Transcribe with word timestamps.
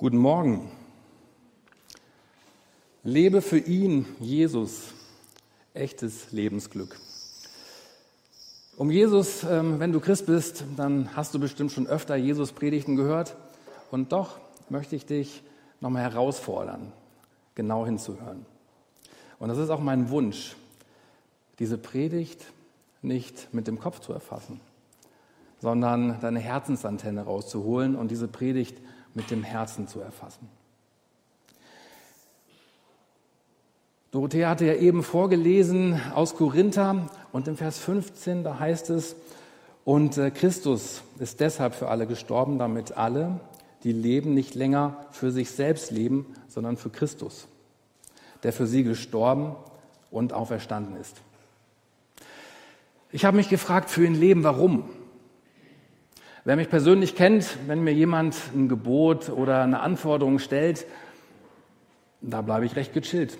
Guten 0.00 0.18
Morgen. 0.18 0.70
Lebe 3.02 3.42
für 3.42 3.58
ihn, 3.58 4.06
Jesus, 4.20 4.94
echtes 5.74 6.30
Lebensglück. 6.30 6.96
Um 8.76 8.92
Jesus, 8.92 9.42
ähm, 9.42 9.80
wenn 9.80 9.90
du 9.90 9.98
Christ 9.98 10.26
bist, 10.26 10.62
dann 10.76 11.16
hast 11.16 11.34
du 11.34 11.40
bestimmt 11.40 11.72
schon 11.72 11.88
öfter 11.88 12.14
Jesus 12.14 12.52
Predigten 12.52 12.94
gehört. 12.94 13.34
Und 13.90 14.12
doch 14.12 14.38
möchte 14.68 14.94
ich 14.94 15.04
dich 15.04 15.42
nochmal 15.80 16.02
herausfordern, 16.02 16.92
genau 17.56 17.84
hinzuhören. 17.84 18.46
Und 19.40 19.48
das 19.48 19.58
ist 19.58 19.70
auch 19.70 19.80
mein 19.80 20.10
Wunsch, 20.10 20.54
diese 21.58 21.76
Predigt 21.76 22.46
nicht 23.02 23.52
mit 23.52 23.66
dem 23.66 23.80
Kopf 23.80 23.98
zu 23.98 24.12
erfassen, 24.12 24.60
sondern 25.58 26.20
deine 26.20 26.38
Herzensantenne 26.38 27.22
rauszuholen 27.22 27.96
und 27.96 28.12
diese 28.12 28.28
Predigt 28.28 28.78
mit 29.14 29.30
dem 29.30 29.42
Herzen 29.42 29.88
zu 29.88 30.00
erfassen. 30.00 30.48
Dorothea 34.10 34.48
hatte 34.48 34.64
ja 34.64 34.74
eben 34.74 35.02
vorgelesen 35.02 36.00
aus 36.14 36.34
Korinther 36.34 37.10
und 37.30 37.46
im 37.46 37.56
Vers 37.56 37.78
15, 37.78 38.42
da 38.42 38.58
heißt 38.58 38.90
es, 38.90 39.16
und 39.84 40.18
äh, 40.18 40.30
Christus 40.30 41.02
ist 41.18 41.40
deshalb 41.40 41.74
für 41.74 41.88
alle 41.88 42.06
gestorben, 42.06 42.58
damit 42.58 42.92
alle, 42.92 43.40
die 43.84 43.92
leben, 43.92 44.34
nicht 44.34 44.54
länger 44.54 45.06
für 45.12 45.30
sich 45.30 45.50
selbst 45.50 45.90
leben, 45.90 46.34
sondern 46.48 46.76
für 46.76 46.90
Christus, 46.90 47.48
der 48.42 48.52
für 48.52 48.66
sie 48.66 48.82
gestorben 48.82 49.56
und 50.10 50.32
auferstanden 50.32 50.96
ist. 50.96 51.16
Ich 53.10 53.24
habe 53.24 53.36
mich 53.36 53.48
gefragt, 53.48 53.88
für 53.88 54.04
ihn 54.04 54.14
leben, 54.14 54.42
warum? 54.42 54.90
Wer 56.48 56.56
mich 56.56 56.70
persönlich 56.70 57.14
kennt, 57.14 57.58
wenn 57.66 57.84
mir 57.84 57.92
jemand 57.92 58.34
ein 58.54 58.70
Gebot 58.70 59.28
oder 59.28 59.62
eine 59.62 59.80
Anforderung 59.80 60.38
stellt, 60.38 60.86
da 62.22 62.40
bleibe 62.40 62.64
ich 62.64 62.74
recht 62.74 62.94
gechillt. 62.94 63.36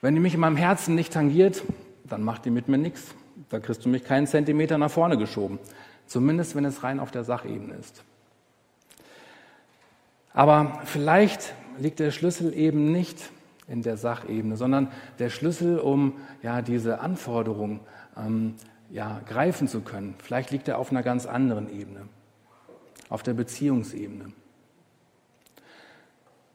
Wenn 0.00 0.14
die 0.14 0.20
mich 0.20 0.34
in 0.34 0.38
meinem 0.38 0.56
Herzen 0.56 0.94
nicht 0.94 1.12
tangiert, 1.12 1.64
dann 2.04 2.22
macht 2.22 2.44
die 2.44 2.50
mit 2.50 2.68
mir 2.68 2.78
nichts. 2.78 3.12
Da 3.48 3.58
kriegst 3.58 3.84
du 3.84 3.88
mich 3.88 4.04
keinen 4.04 4.28
Zentimeter 4.28 4.78
nach 4.78 4.92
vorne 4.92 5.18
geschoben. 5.18 5.58
Zumindest, 6.06 6.54
wenn 6.54 6.64
es 6.64 6.84
rein 6.84 7.00
auf 7.00 7.10
der 7.10 7.24
Sachebene 7.24 7.74
ist. 7.74 8.04
Aber 10.32 10.80
vielleicht 10.84 11.54
liegt 11.76 11.98
der 11.98 12.12
Schlüssel 12.12 12.54
eben 12.54 12.92
nicht 12.92 13.30
in 13.66 13.82
der 13.82 13.96
Sachebene, 13.96 14.56
sondern 14.56 14.92
der 15.18 15.28
Schlüssel, 15.28 15.80
um 15.80 16.12
ja 16.40 16.62
diese 16.62 17.00
Anforderung 17.00 17.80
ähm, 18.16 18.54
ja, 18.90 19.20
greifen 19.26 19.68
zu 19.68 19.80
können. 19.80 20.14
Vielleicht 20.18 20.50
liegt 20.50 20.68
er 20.68 20.78
auf 20.78 20.90
einer 20.90 21.02
ganz 21.02 21.26
anderen 21.26 21.70
Ebene, 21.72 22.08
auf 23.08 23.22
der 23.22 23.34
Beziehungsebene. 23.34 24.32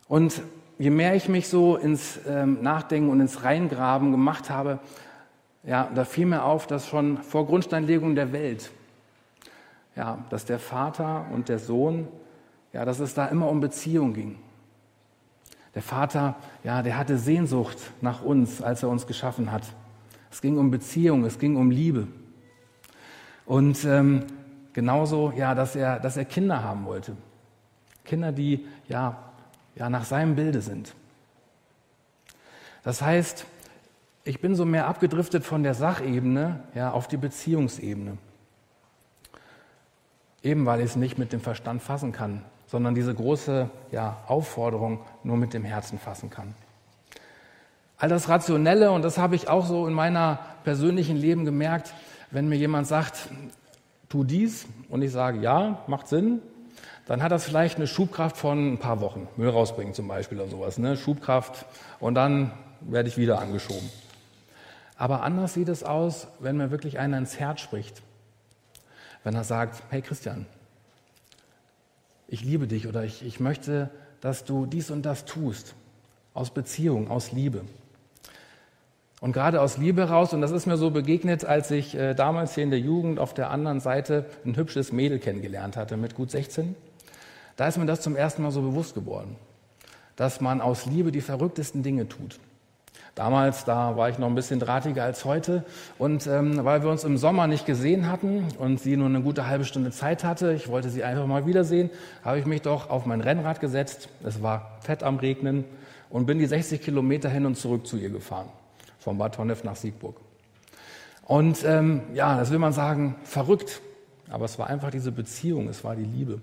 Und 0.07 0.41
je 0.77 0.89
mehr 0.89 1.15
ich 1.15 1.29
mich 1.29 1.47
so 1.47 1.75
ins 1.75 2.19
ähm, 2.27 2.61
Nachdenken 2.61 3.09
und 3.09 3.19
ins 3.19 3.43
Reingraben 3.43 4.11
gemacht 4.11 4.49
habe, 4.49 4.79
ja, 5.63 5.89
da 5.95 6.03
fiel 6.03 6.25
mir 6.25 6.43
auf, 6.43 6.67
dass 6.67 6.87
schon 6.87 7.17
vor 7.19 7.45
Grundsteinlegung 7.45 8.15
der 8.15 8.33
Welt, 8.33 8.71
ja, 9.95 10.25
dass 10.29 10.45
der 10.45 10.59
Vater 10.59 11.25
und 11.31 11.47
der 11.47 11.59
Sohn, 11.59 12.07
ja, 12.73 12.83
dass 12.83 12.99
es 12.99 13.13
da 13.13 13.27
immer 13.27 13.49
um 13.49 13.61
Beziehung 13.61 14.13
ging. 14.13 14.37
Der 15.75 15.81
Vater, 15.81 16.35
ja, 16.63 16.81
der 16.83 16.97
hatte 16.97 17.17
Sehnsucht 17.17 17.77
nach 18.01 18.23
uns, 18.23 18.61
als 18.61 18.83
er 18.83 18.89
uns 18.89 19.07
geschaffen 19.07 19.51
hat. 19.51 19.63
Es 20.31 20.41
ging 20.41 20.57
um 20.57 20.69
Beziehung, 20.69 21.25
es 21.25 21.39
ging 21.39 21.55
um 21.55 21.71
Liebe. 21.71 22.07
Und 23.45 23.83
ähm, 23.85 24.25
genauso, 24.73 25.33
ja, 25.35 25.55
dass 25.55 25.75
er, 25.75 25.99
dass 25.99 26.17
er 26.17 26.25
Kinder 26.25 26.63
haben 26.63 26.85
wollte. 26.85 27.15
Kinder, 28.05 28.31
die 28.31 28.65
ja, 28.87 29.17
ja 29.75 29.89
nach 29.89 30.05
seinem 30.05 30.35
Bilde 30.35 30.61
sind. 30.61 30.93
Das 32.83 33.01
heißt, 33.01 33.45
ich 34.25 34.41
bin 34.41 34.55
so 34.55 34.65
mehr 34.65 34.87
abgedriftet 34.87 35.43
von 35.43 35.63
der 35.63 35.73
Sachebene 35.73 36.61
ja, 36.75 36.91
auf 36.91 37.07
die 37.07 37.17
Beziehungsebene. 37.17 38.17
Eben 40.41 40.65
weil 40.65 40.79
ich 40.79 40.87
es 40.87 40.95
nicht 40.95 41.17
mit 41.17 41.31
dem 41.31 41.39
Verstand 41.39 41.81
fassen 41.81 42.11
kann, 42.11 42.43
sondern 42.67 42.95
diese 42.95 43.13
große 43.13 43.69
ja, 43.91 44.17
Aufforderung 44.27 44.99
nur 45.23 45.37
mit 45.37 45.53
dem 45.53 45.63
Herzen 45.63 45.99
fassen 45.99 46.29
kann. 46.29 46.53
All 47.97 48.09
das 48.09 48.27
Rationelle, 48.27 48.91
und 48.91 49.03
das 49.03 49.17
habe 49.17 49.35
ich 49.35 49.47
auch 49.47 49.65
so 49.65 49.87
in 49.87 49.93
meiner 49.93 50.39
persönlichen 50.63 51.15
Leben 51.15 51.45
gemerkt, 51.45 51.93
wenn 52.33 52.49
mir 52.49 52.57
jemand 52.57 52.87
sagt, 52.87 53.29
tu 54.09 54.23
dies 54.23 54.65
und 54.89 55.03
ich 55.03 55.11
sage, 55.11 55.39
ja, 55.39 55.83
macht 55.87 56.07
Sinn, 56.07 56.41
dann 57.05 57.21
hat 57.21 57.31
das 57.31 57.45
vielleicht 57.45 57.77
eine 57.77 57.87
Schubkraft 57.87 58.37
von 58.37 58.73
ein 58.73 58.77
paar 58.79 59.01
Wochen. 59.01 59.27
Müll 59.37 59.49
rausbringen 59.49 59.93
zum 59.93 60.07
Beispiel 60.07 60.39
oder 60.39 60.49
sowas, 60.49 60.77
ne? 60.79 60.97
Schubkraft 60.97 61.65
und 61.99 62.15
dann 62.15 62.51
werde 62.81 63.07
ich 63.07 63.17
wieder 63.17 63.39
angeschoben. 63.39 63.89
Aber 64.97 65.21
anders 65.21 65.53
sieht 65.53 65.69
es 65.69 65.83
aus, 65.83 66.27
wenn 66.39 66.57
mir 66.57 66.71
wirklich 66.71 66.97
einer 66.97 67.17
ins 67.17 67.39
Herz 67.39 67.61
spricht. 67.61 68.01
Wenn 69.23 69.35
er 69.35 69.43
sagt, 69.43 69.83
hey 69.89 70.01
Christian, 70.01 70.45
ich 72.27 72.43
liebe 72.43 72.67
dich 72.67 72.87
oder 72.87 73.03
ich, 73.03 73.23
ich 73.23 73.39
möchte, 73.39 73.91
dass 74.21 74.43
du 74.43 74.65
dies 74.65 74.89
und 74.89 75.03
das 75.03 75.25
tust. 75.25 75.75
Aus 76.33 76.51
Beziehung, 76.51 77.11
aus 77.11 77.31
Liebe. 77.31 77.61
Und 79.23 79.31
gerade 79.31 79.61
aus 79.61 79.77
Liebe 79.77 80.09
raus, 80.09 80.33
und 80.33 80.41
das 80.41 80.51
ist 80.51 80.65
mir 80.65 80.75
so 80.75 80.89
begegnet, 80.89 81.45
als 81.45 81.71
ich 81.71 81.95
äh, 81.95 82.13
damals 82.13 82.55
hier 82.55 82.65
in 82.65 82.71
der 82.71 82.81
Jugend 82.81 83.19
auf 83.19 83.33
der 83.33 83.51
anderen 83.51 83.79
Seite 83.79 84.25
ein 84.43 84.57
hübsches 84.57 84.91
Mädel 84.91 85.17
kennengelernt 85.17 85.77
hatte 85.77 85.95
mit 85.95 86.13
gut 86.13 86.29
16, 86.29 86.75
da 87.55 87.69
ist 87.69 87.77
mir 87.77 87.85
das 87.85 88.01
zum 88.01 88.17
ersten 88.17 88.43
Mal 88.43 88.51
so 88.51 88.61
bewusst 88.61 88.95
geworden, 88.95 89.37
dass 90.17 90.41
man 90.41 90.59
aus 90.59 90.87
Liebe 90.87 91.13
die 91.13 91.21
verrücktesten 91.21 91.83
Dinge 91.83 92.09
tut. 92.09 92.37
Damals, 93.15 93.63
da 93.63 93.95
war 93.95 94.09
ich 94.09 94.19
noch 94.19 94.27
ein 94.27 94.35
bisschen 94.35 94.59
drahtiger 94.59 95.05
als 95.05 95.23
heute. 95.23 95.63
Und 95.97 96.27
ähm, 96.27 96.65
weil 96.65 96.83
wir 96.83 96.89
uns 96.89 97.05
im 97.05 97.15
Sommer 97.15 97.47
nicht 97.47 97.65
gesehen 97.65 98.11
hatten 98.11 98.49
und 98.59 98.81
sie 98.81 98.97
nur 98.97 99.07
eine 99.07 99.21
gute 99.21 99.47
halbe 99.47 99.63
Stunde 99.63 99.91
Zeit 99.91 100.25
hatte, 100.25 100.51
ich 100.51 100.67
wollte 100.67 100.89
sie 100.89 101.05
einfach 101.05 101.27
mal 101.27 101.45
wiedersehen, 101.45 101.91
habe 102.25 102.39
ich 102.39 102.45
mich 102.45 102.61
doch 102.61 102.89
auf 102.89 103.05
mein 103.05 103.21
Rennrad 103.21 103.61
gesetzt. 103.61 104.09
Es 104.21 104.43
war 104.43 104.79
fett 104.81 105.01
am 105.01 105.15
Regnen 105.15 105.63
und 106.09 106.25
bin 106.25 106.39
die 106.39 106.45
60 106.45 106.81
Kilometer 106.81 107.29
hin 107.29 107.45
und 107.45 107.55
zurück 107.55 107.87
zu 107.87 107.95
ihr 107.95 108.09
gefahren 108.09 108.49
von 109.03 109.17
Bad 109.17 109.37
Honnef 109.37 109.63
nach 109.63 109.75
Siegburg. 109.75 110.15
Und 111.25 111.63
ähm, 111.65 112.01
ja, 112.13 112.37
das 112.37 112.51
will 112.51 112.59
man 112.59 112.73
sagen, 112.73 113.15
verrückt. 113.23 113.81
Aber 114.29 114.45
es 114.45 114.57
war 114.57 114.67
einfach 114.67 114.89
diese 114.89 115.11
Beziehung, 115.11 115.67
es 115.67 115.83
war 115.83 115.95
die 115.95 116.03
Liebe. 116.03 116.41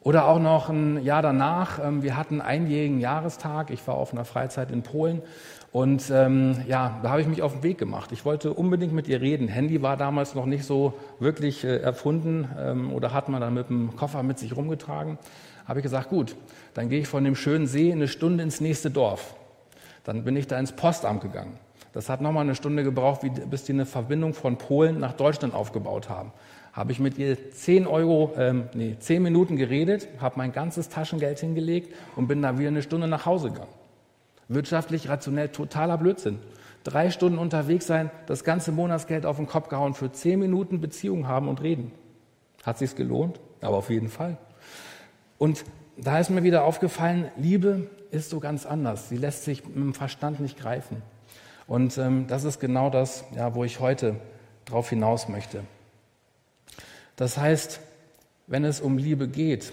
Oder 0.00 0.26
auch 0.26 0.38
noch 0.38 0.68
ein 0.68 1.02
Jahr 1.02 1.22
danach, 1.22 1.78
ähm, 1.82 2.02
wir 2.02 2.16
hatten 2.16 2.40
einjährigen 2.40 3.00
Jahrestag, 3.00 3.70
ich 3.70 3.86
war 3.88 3.94
auf 3.94 4.12
einer 4.12 4.24
Freizeit 4.24 4.70
in 4.70 4.82
Polen 4.82 5.22
und 5.72 6.10
ähm, 6.10 6.62
ja, 6.68 7.00
da 7.02 7.10
habe 7.10 7.22
ich 7.22 7.26
mich 7.26 7.42
auf 7.42 7.54
den 7.54 7.62
Weg 7.62 7.78
gemacht. 7.78 8.12
Ich 8.12 8.24
wollte 8.24 8.52
unbedingt 8.52 8.92
mit 8.92 9.08
ihr 9.08 9.20
reden. 9.20 9.48
Handy 9.48 9.82
war 9.82 9.96
damals 9.96 10.34
noch 10.34 10.46
nicht 10.46 10.64
so 10.64 10.92
wirklich 11.18 11.64
äh, 11.64 11.78
erfunden 11.78 12.48
ähm, 12.58 12.92
oder 12.92 13.12
hat 13.12 13.28
man 13.28 13.40
dann 13.40 13.54
mit 13.54 13.70
dem 13.70 13.96
Koffer 13.96 14.22
mit 14.22 14.38
sich 14.38 14.54
rumgetragen. 14.54 15.18
Habe 15.66 15.78
ich 15.78 15.82
gesagt, 15.82 16.10
gut, 16.10 16.36
dann 16.74 16.90
gehe 16.90 17.00
ich 17.00 17.08
von 17.08 17.24
dem 17.24 17.34
schönen 17.34 17.66
See 17.66 17.90
eine 17.90 18.06
Stunde 18.06 18.44
ins 18.44 18.60
nächste 18.60 18.90
Dorf. 18.90 19.34
Dann 20.04 20.22
bin 20.22 20.36
ich 20.36 20.46
da 20.46 20.58
ins 20.58 20.72
Postamt 20.72 21.22
gegangen. 21.22 21.58
Das 21.94 22.08
hat 22.08 22.20
nochmal 22.20 22.42
eine 22.42 22.56
Stunde 22.56 22.82
gebraucht, 22.82 23.20
bis 23.48 23.64
die 23.64 23.72
eine 23.72 23.86
Verbindung 23.86 24.34
von 24.34 24.58
Polen 24.58 24.98
nach 24.98 25.12
Deutschland 25.12 25.54
aufgebaut 25.54 26.08
haben. 26.08 26.32
Habe 26.72 26.90
ich 26.90 26.98
mit 26.98 27.18
ihr 27.18 27.52
zehn 27.52 27.86
Euro, 27.86 28.32
ähm, 28.36 28.64
nee, 28.74 28.96
zehn 28.98 29.22
Minuten 29.22 29.56
geredet, 29.56 30.08
habe 30.20 30.34
mein 30.38 30.50
ganzes 30.50 30.88
Taschengeld 30.88 31.38
hingelegt 31.38 31.94
und 32.16 32.26
bin 32.26 32.42
da 32.42 32.58
wieder 32.58 32.68
eine 32.68 32.82
Stunde 32.82 33.06
nach 33.06 33.26
Hause 33.26 33.50
gegangen. 33.50 33.70
Wirtschaftlich, 34.48 35.08
rationell, 35.08 35.50
totaler 35.50 35.96
Blödsinn. 35.96 36.40
Drei 36.82 37.10
Stunden 37.10 37.38
unterwegs 37.38 37.86
sein, 37.86 38.10
das 38.26 38.42
ganze 38.42 38.72
Monatsgeld 38.72 39.24
auf 39.24 39.36
den 39.36 39.46
Kopf 39.46 39.68
gehauen, 39.68 39.94
für 39.94 40.10
zehn 40.10 40.40
Minuten 40.40 40.80
Beziehung 40.80 41.28
haben 41.28 41.46
und 41.46 41.62
reden. 41.62 41.92
Hat 42.64 42.76
sich's 42.76 42.96
gelohnt? 42.96 43.38
Aber 43.60 43.76
auf 43.76 43.88
jeden 43.88 44.08
Fall. 44.08 44.36
Und 45.38 45.64
da 45.96 46.18
ist 46.18 46.28
mir 46.28 46.42
wieder 46.42 46.64
aufgefallen, 46.64 47.30
Liebe 47.36 47.88
ist 48.10 48.30
so 48.30 48.40
ganz 48.40 48.66
anders. 48.66 49.08
Sie 49.08 49.16
lässt 49.16 49.44
sich 49.44 49.64
mit 49.64 49.76
dem 49.76 49.94
Verstand 49.94 50.40
nicht 50.40 50.58
greifen. 50.58 51.02
Und 51.66 51.96
ähm, 51.98 52.26
das 52.26 52.44
ist 52.44 52.60
genau 52.60 52.90
das, 52.90 53.24
ja, 53.34 53.54
wo 53.54 53.64
ich 53.64 53.80
heute 53.80 54.16
drauf 54.64 54.90
hinaus 54.90 55.28
möchte. 55.28 55.64
Das 57.16 57.38
heißt, 57.38 57.80
wenn 58.46 58.64
es 58.64 58.80
um 58.80 58.98
Liebe 58.98 59.28
geht 59.28 59.72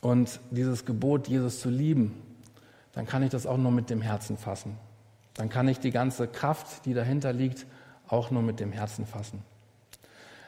und 0.00 0.40
dieses 0.50 0.84
Gebot, 0.84 1.28
Jesus 1.28 1.60
zu 1.60 1.70
lieben, 1.70 2.20
dann 2.92 3.06
kann 3.06 3.22
ich 3.22 3.30
das 3.30 3.46
auch 3.46 3.56
nur 3.56 3.70
mit 3.70 3.88
dem 3.88 4.02
Herzen 4.02 4.36
fassen. 4.36 4.76
Dann 5.34 5.48
kann 5.48 5.68
ich 5.68 5.78
die 5.78 5.90
ganze 5.90 6.28
Kraft, 6.28 6.84
die 6.84 6.92
dahinter 6.92 7.32
liegt, 7.32 7.66
auch 8.08 8.30
nur 8.30 8.42
mit 8.42 8.60
dem 8.60 8.72
Herzen 8.72 9.06
fassen. 9.06 9.42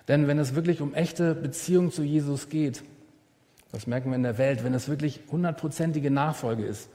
Denn 0.09 0.27
wenn 0.27 0.39
es 0.39 0.55
wirklich 0.55 0.83
um 0.83 0.93
echte 0.93 1.35
Beziehung 1.35 1.91
zu 1.91 2.03
Jesus 2.03 2.51
geht, 2.51 2.83
das 3.73 3.87
merken 3.87 4.11
wir 4.11 4.17
in 4.17 4.23
der 4.23 4.37
Welt, 4.37 4.63
wenn 4.63 4.75
es 4.75 4.89
wirklich 4.89 5.21
hundertprozentige 5.31 6.11
Nachfolge 6.11 6.65
ist, 6.65 6.91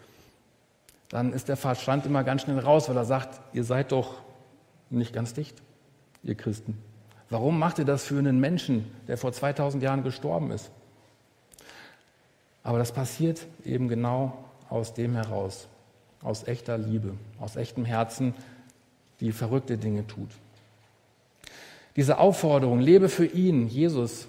dann 1.09 1.33
ist 1.33 1.49
der 1.49 1.57
Verstand 1.57 2.05
immer 2.05 2.23
ganz 2.23 2.43
schnell 2.43 2.59
raus, 2.59 2.87
weil 2.87 2.97
er 2.97 3.05
sagt, 3.05 3.41
ihr 3.53 3.63
seid 3.63 3.91
doch 3.91 4.15
nicht 4.89 5.13
ganz 5.13 5.33
dicht, 5.33 5.61
ihr 6.23 6.35
Christen. 6.35 6.77
Warum 7.29 7.59
macht 7.59 7.79
ihr 7.79 7.85
das 7.85 8.03
für 8.03 8.17
einen 8.17 8.39
Menschen, 8.39 8.89
der 9.07 9.17
vor 9.17 9.31
2000 9.31 9.83
Jahren 9.83 10.03
gestorben 10.03 10.51
ist? 10.51 10.71
Aber 12.63 12.77
das 12.77 12.91
passiert 12.91 13.45
eben 13.65 13.87
genau 13.87 14.37
aus 14.69 14.93
dem 14.93 15.15
heraus, 15.15 15.67
aus 16.21 16.47
echter 16.47 16.77
Liebe, 16.77 17.13
aus 17.39 17.55
echtem 17.55 17.85
Herzen, 17.85 18.33
die 19.19 19.31
verrückte 19.31 19.77
Dinge 19.77 20.05
tut. 20.07 20.29
Diese 21.95 22.17
Aufforderung, 22.19 22.79
lebe 22.79 23.09
für 23.09 23.25
ihn, 23.25 23.67
Jesus, 23.67 24.27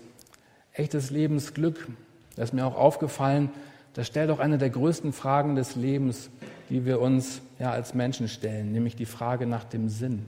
echtes 0.72 1.10
Lebensglück, 1.10 1.88
das 2.36 2.50
ist 2.50 2.54
mir 2.54 2.66
auch 2.66 2.76
aufgefallen, 2.76 3.50
das 3.94 4.06
stellt 4.06 4.30
auch 4.30 4.38
eine 4.38 4.58
der 4.58 4.70
größten 4.70 5.12
Fragen 5.12 5.56
des 5.56 5.76
Lebens, 5.76 6.30
die 6.70 6.86
wir 6.86 7.00
uns 7.00 7.42
ja 7.58 7.72
als 7.72 7.94
Menschen 7.94 8.28
stellen, 8.28 8.72
nämlich 8.72 8.96
die 8.96 9.06
Frage 9.06 9.46
nach 9.46 9.64
dem 9.64 9.88
Sinn. 9.88 10.24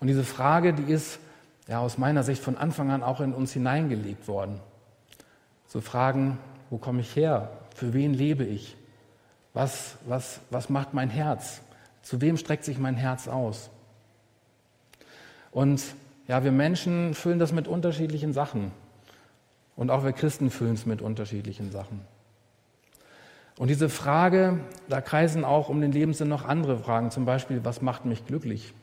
Und 0.00 0.08
diese 0.08 0.24
Frage, 0.24 0.72
die 0.72 0.90
ist 0.90 1.18
ja 1.68 1.78
aus 1.78 1.98
meiner 1.98 2.22
Sicht 2.22 2.42
von 2.42 2.56
Anfang 2.56 2.90
an 2.90 3.02
auch 3.02 3.20
in 3.20 3.32
uns 3.32 3.52
hineingelegt 3.52 4.28
worden. 4.28 4.60
Zu 5.68 5.80
fragen, 5.80 6.38
wo 6.70 6.78
komme 6.78 7.00
ich 7.00 7.14
her? 7.16 7.50
Für 7.74 7.92
wen 7.92 8.14
lebe 8.14 8.44
ich? 8.44 8.76
Was, 9.52 9.96
was, 10.06 10.40
was 10.50 10.68
macht 10.68 10.94
mein 10.94 11.10
Herz? 11.10 11.60
Zu 12.02 12.20
wem 12.20 12.36
streckt 12.36 12.64
sich 12.64 12.78
mein 12.78 12.96
Herz 12.96 13.28
aus? 13.28 13.70
Und 15.50 15.82
ja, 16.28 16.44
wir 16.44 16.52
Menschen 16.52 17.14
füllen 17.14 17.38
das 17.38 17.52
mit 17.52 17.68
unterschiedlichen 17.68 18.32
Sachen. 18.32 18.72
Und 19.76 19.90
auch 19.90 20.04
wir 20.04 20.12
Christen 20.12 20.50
füllen 20.50 20.74
es 20.74 20.86
mit 20.86 21.02
unterschiedlichen 21.02 21.70
Sachen. 21.70 22.00
Und 23.58 23.68
diese 23.68 23.88
Frage, 23.88 24.60
da 24.88 25.00
kreisen 25.00 25.44
auch 25.44 25.68
um 25.68 25.80
den 25.80 25.92
Lebenssinn 25.92 26.28
noch 26.28 26.44
andere 26.44 26.78
Fragen. 26.78 27.10
Zum 27.10 27.24
Beispiel, 27.24 27.64
was 27.64 27.80
macht 27.80 28.04
mich 28.04 28.26
glücklich, 28.26 28.74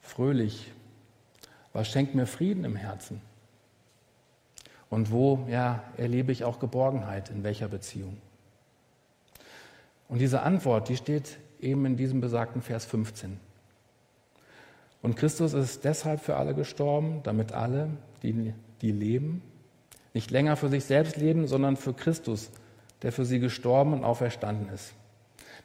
fröhlich? 0.00 0.72
Was 1.72 1.88
schenkt 1.88 2.14
mir 2.14 2.26
Frieden 2.26 2.64
im 2.64 2.76
Herzen? 2.76 3.20
Und 4.90 5.10
wo 5.10 5.44
ja, 5.48 5.82
erlebe 5.96 6.32
ich 6.32 6.44
auch 6.44 6.60
Geborgenheit, 6.60 7.30
in 7.30 7.42
welcher 7.42 7.68
Beziehung? 7.68 8.16
Und 10.08 10.20
diese 10.20 10.42
Antwort, 10.42 10.88
die 10.88 10.96
steht 10.96 11.38
eben 11.60 11.84
in 11.84 11.96
diesem 11.96 12.20
besagten 12.20 12.62
Vers 12.62 12.86
15. 12.86 13.38
Und 15.02 15.16
Christus 15.16 15.52
ist 15.52 15.84
deshalb 15.84 16.20
für 16.20 16.36
alle 16.36 16.54
gestorben, 16.54 17.20
damit 17.22 17.52
alle, 17.52 17.90
die, 18.22 18.54
die 18.80 18.92
leben, 18.92 19.42
nicht 20.14 20.30
länger 20.30 20.56
für 20.56 20.68
sich 20.68 20.84
selbst 20.84 21.16
leben, 21.16 21.46
sondern 21.46 21.76
für 21.76 21.92
Christus, 21.92 22.50
der 23.02 23.12
für 23.12 23.24
sie 23.24 23.38
gestorben 23.40 23.92
und 23.92 24.04
auferstanden 24.04 24.68
ist. 24.72 24.92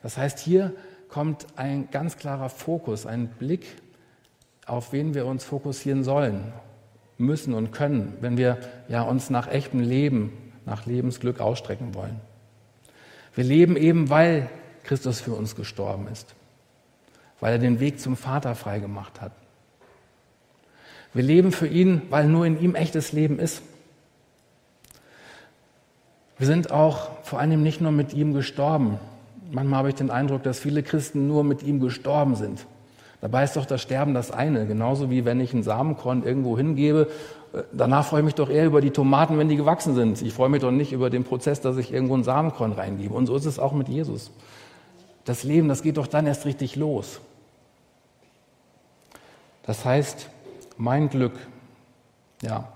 Das 0.02 0.18
heißt, 0.18 0.40
hier 0.40 0.74
kommt 1.08 1.46
ein 1.56 1.90
ganz 1.92 2.18
klarer 2.18 2.50
Fokus, 2.50 3.06
ein 3.06 3.28
Blick, 3.28 3.66
auf 4.66 4.94
wen 4.94 5.14
wir 5.14 5.26
uns 5.26 5.44
fokussieren 5.44 6.04
sollen, 6.04 6.54
müssen 7.18 7.54
und 7.54 7.72
können, 7.72 8.18
wenn 8.22 8.38
wir 8.38 8.58
ja 8.88 9.04
uns 9.04 9.30
nach 9.30 9.48
echtem 9.48 9.80
Leben, 9.80 10.34
nach 10.66 10.86
Lebensglück 10.86 11.40
ausstrecken 11.40 11.94
wollen. 11.94 12.20
Wir 13.36 13.44
leben 13.44 13.76
eben, 13.76 14.10
weil 14.10 14.50
Christus 14.84 15.22
für 15.22 15.34
uns 15.34 15.56
gestorben 15.56 16.08
ist, 16.08 16.36
weil 17.40 17.54
er 17.54 17.60
den 17.60 17.80
Weg 17.80 18.00
zum 18.00 18.16
Vater 18.16 18.56
freigemacht 18.56 19.22
hat. 19.22 19.32
Wir 21.14 21.24
leben 21.24 21.52
für 21.52 21.68
ihn, 21.68 22.04
weil 22.10 22.28
nur 22.28 22.46
in 22.46 22.60
ihm 22.60 22.76
echtes 22.76 23.12
Leben 23.12 23.40
ist. 23.40 23.62
Wir 26.44 26.48
sind 26.48 26.74
auch 26.74 27.08
vor 27.24 27.40
allem 27.40 27.64
nicht 27.64 27.80
nur 27.80 27.94
mit 27.94 28.14
ihm 28.14 28.34
gestorben. 28.34 29.00
Manchmal 29.54 29.78
habe 29.78 29.88
ich 29.88 29.96
den 29.96 30.12
Eindruck, 30.12 30.44
dass 30.44 30.60
viele 30.60 30.84
Christen 30.84 31.26
nur 31.26 31.46
mit 31.46 31.64
ihm 31.64 31.80
gestorben 31.80 32.36
sind. 32.36 32.66
Dabei 33.22 33.46
ist 33.46 33.56
doch 33.56 33.66
das 33.66 33.82
Sterben 33.82 34.14
das 34.14 34.30
eine. 34.30 34.68
Genauso 34.68 35.10
wie 35.10 35.24
wenn 35.24 35.40
ich 35.40 35.54
einen 35.54 35.64
Samenkorn 35.64 36.24
irgendwo 36.24 36.58
hingebe. 36.58 37.08
Äh, 37.54 37.62
danach 37.72 38.06
freue 38.06 38.20
ich 38.20 38.26
mich 38.26 38.36
doch 38.36 38.50
eher 38.50 38.66
über 38.66 38.82
die 38.82 38.92
Tomaten, 38.92 39.38
wenn 39.38 39.48
die 39.48 39.56
gewachsen 39.56 39.96
sind. 39.96 40.22
Ich 40.22 40.34
freue 40.34 40.50
mich 40.50 40.60
doch 40.60 40.72
nicht 40.72 40.92
über 40.92 41.10
den 41.10 41.24
Prozess, 41.24 41.62
dass 41.62 41.78
ich 41.78 41.94
irgendwo 41.94 42.16
einen 42.16 42.26
Samenkorn 42.26 42.74
reingebe. 42.74 43.14
Und 43.14 43.28
so 43.28 43.38
ist 43.38 43.46
es 43.46 43.58
auch 43.58 43.72
mit 43.72 43.88
Jesus. 43.88 44.30
Das 45.24 45.46
Leben, 45.46 45.70
das 45.70 45.82
geht 45.82 45.96
doch 45.96 46.08
dann 46.08 46.28
erst 46.28 46.46
richtig 46.46 46.76
los. 46.76 47.22
Das 49.66 49.86
heißt, 49.86 50.28
mein 50.76 51.08
Glück, 51.08 51.40
ja, 52.42 52.68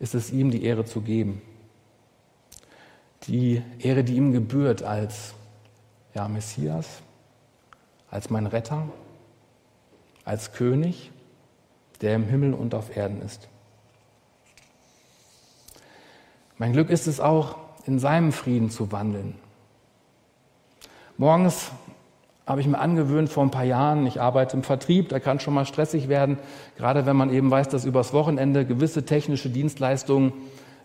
ist 0.00 0.16
es 0.16 0.32
ihm 0.32 0.50
die 0.50 0.64
Ehre 0.64 0.84
zu 0.84 1.00
geben. 1.00 1.42
Die 3.26 3.62
Ehre, 3.78 4.04
die 4.04 4.16
ihm 4.16 4.32
gebührt 4.32 4.82
als 4.82 5.34
ja, 6.14 6.28
Messias, 6.28 6.86
als 8.10 8.30
mein 8.30 8.46
Retter, 8.46 8.88
als 10.24 10.52
König, 10.52 11.10
der 12.00 12.14
im 12.14 12.24
Himmel 12.24 12.54
und 12.54 12.74
auf 12.74 12.96
Erden 12.96 13.22
ist. 13.22 13.48
Mein 16.58 16.72
Glück 16.72 16.90
ist 16.90 17.06
es 17.06 17.20
auch, 17.20 17.56
in 17.86 17.98
seinem 17.98 18.32
Frieden 18.32 18.70
zu 18.70 18.92
wandeln. 18.92 19.34
Morgens 21.16 21.70
habe 22.46 22.60
ich 22.60 22.66
mir 22.66 22.78
angewöhnt 22.78 23.30
vor 23.30 23.42
ein 23.42 23.50
paar 23.50 23.64
Jahren, 23.64 24.06
ich 24.06 24.20
arbeite 24.20 24.56
im 24.56 24.62
Vertrieb, 24.62 25.08
da 25.08 25.18
kann 25.18 25.40
schon 25.40 25.54
mal 25.54 25.64
stressig 25.64 26.08
werden, 26.08 26.38
gerade 26.76 27.06
wenn 27.06 27.16
man 27.16 27.32
eben 27.32 27.50
weiß, 27.50 27.68
dass 27.68 27.84
übers 27.84 28.12
Wochenende 28.12 28.66
gewisse 28.66 29.04
technische 29.04 29.48
Dienstleistungen 29.48 30.32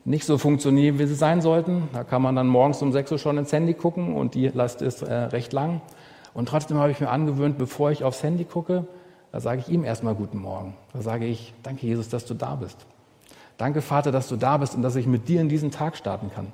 nicht 0.09 0.25
so 0.25 0.39
funktionieren, 0.39 0.97
wie 0.97 1.05
sie 1.05 1.13
sein 1.13 1.39
sollten. 1.39 1.87
Da 1.93 2.03
kann 2.03 2.23
man 2.23 2.35
dann 2.35 2.47
morgens 2.47 2.81
um 2.81 2.91
6 2.91 3.11
Uhr 3.11 3.17
schon 3.19 3.37
ins 3.37 3.53
Handy 3.53 3.75
gucken 3.75 4.15
und 4.15 4.33
die 4.33 4.47
Last 4.47 4.81
ist 4.81 5.03
äh, 5.03 5.13
recht 5.13 5.53
lang. 5.53 5.81
Und 6.33 6.49
trotzdem 6.49 6.79
habe 6.79 6.89
ich 6.89 6.99
mir 6.99 7.09
angewöhnt, 7.09 7.59
bevor 7.59 7.91
ich 7.91 8.03
aufs 8.03 8.23
Handy 8.23 8.43
gucke, 8.43 8.87
da 9.31 9.39
sage 9.39 9.61
ich 9.61 9.69
ihm 9.69 9.83
erstmal 9.83 10.15
guten 10.15 10.39
Morgen. 10.39 10.73
Da 10.93 11.03
sage 11.03 11.27
ich, 11.27 11.53
danke 11.61 11.85
Jesus, 11.85 12.09
dass 12.09 12.25
du 12.25 12.33
da 12.33 12.55
bist. 12.55 12.87
Danke 13.57 13.83
Vater, 13.83 14.11
dass 14.11 14.27
du 14.27 14.35
da 14.35 14.57
bist 14.57 14.73
und 14.73 14.81
dass 14.81 14.95
ich 14.95 15.05
mit 15.05 15.27
dir 15.27 15.41
in 15.41 15.47
diesen 15.47 15.69
Tag 15.69 15.95
starten 15.95 16.31
kann. 16.33 16.53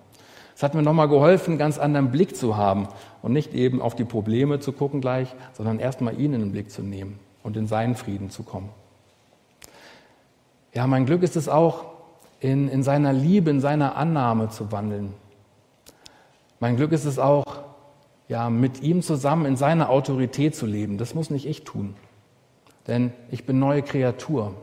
Es 0.54 0.62
hat 0.62 0.74
mir 0.74 0.84
nochmal 0.84 1.08
geholfen, 1.08 1.52
einen 1.52 1.58
ganz 1.58 1.78
anderen 1.78 2.12
Blick 2.12 2.36
zu 2.36 2.58
haben 2.58 2.90
und 3.22 3.32
nicht 3.32 3.54
eben 3.54 3.82
auf 3.82 3.96
die 3.96 4.04
Probleme 4.04 4.60
zu 4.60 4.74
gucken 4.74 5.00
gleich, 5.00 5.34
sondern 5.54 5.80
erstmal 5.80 6.20
ihn 6.20 6.34
in 6.34 6.42
den 6.42 6.52
Blick 6.52 6.72
zu 6.72 6.82
nehmen 6.82 7.20
und 7.42 7.56
in 7.56 7.68
seinen 7.68 7.96
Frieden 7.96 8.30
zu 8.30 8.44
kommen. 8.44 8.70
Ja, 10.74 10.88
mein 10.88 11.06
Glück 11.06 11.24
ist 11.24 11.38
es 11.38 11.48
auch, 11.48 11.95
in, 12.46 12.70
in 12.70 12.84
seiner 12.84 13.12
Liebe, 13.12 13.50
in 13.50 13.60
seiner 13.60 13.96
Annahme 13.96 14.50
zu 14.50 14.72
wandeln. 14.72 15.14
Mein 16.60 16.76
Glück 16.78 16.92
ist 16.92 17.06
es 17.06 17.18
auch, 17.18 17.64
ja, 18.28 18.50
mit 18.50 18.84
ihm 18.84 19.02
zusammen 19.02 19.46
in 19.46 19.56
seiner 19.56 19.90
Autorität 19.90 20.56
zu 20.56 20.68
leben. 20.68 20.98
Das 20.98 21.16
muss 21.16 21.32
nicht 21.32 21.48
ich 21.48 21.64
tun. 21.64 21.96
Denn 22.88 23.12
ich 23.32 23.46
bin 23.46 23.58
neue 23.58 23.82
Kreatur, 23.82 24.54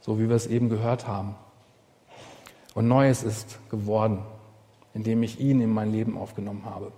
so 0.00 0.18
wie 0.20 0.28
wir 0.28 0.36
es 0.36 0.46
eben 0.46 0.68
gehört 0.68 1.08
haben. 1.08 1.34
Und 2.74 2.86
Neues 2.86 3.24
ist 3.24 3.58
geworden, 3.68 4.20
indem 4.94 5.24
ich 5.24 5.40
ihn 5.40 5.60
in 5.60 5.72
mein 5.72 5.90
Leben 5.90 6.16
aufgenommen 6.16 6.62
habe. 6.64 6.92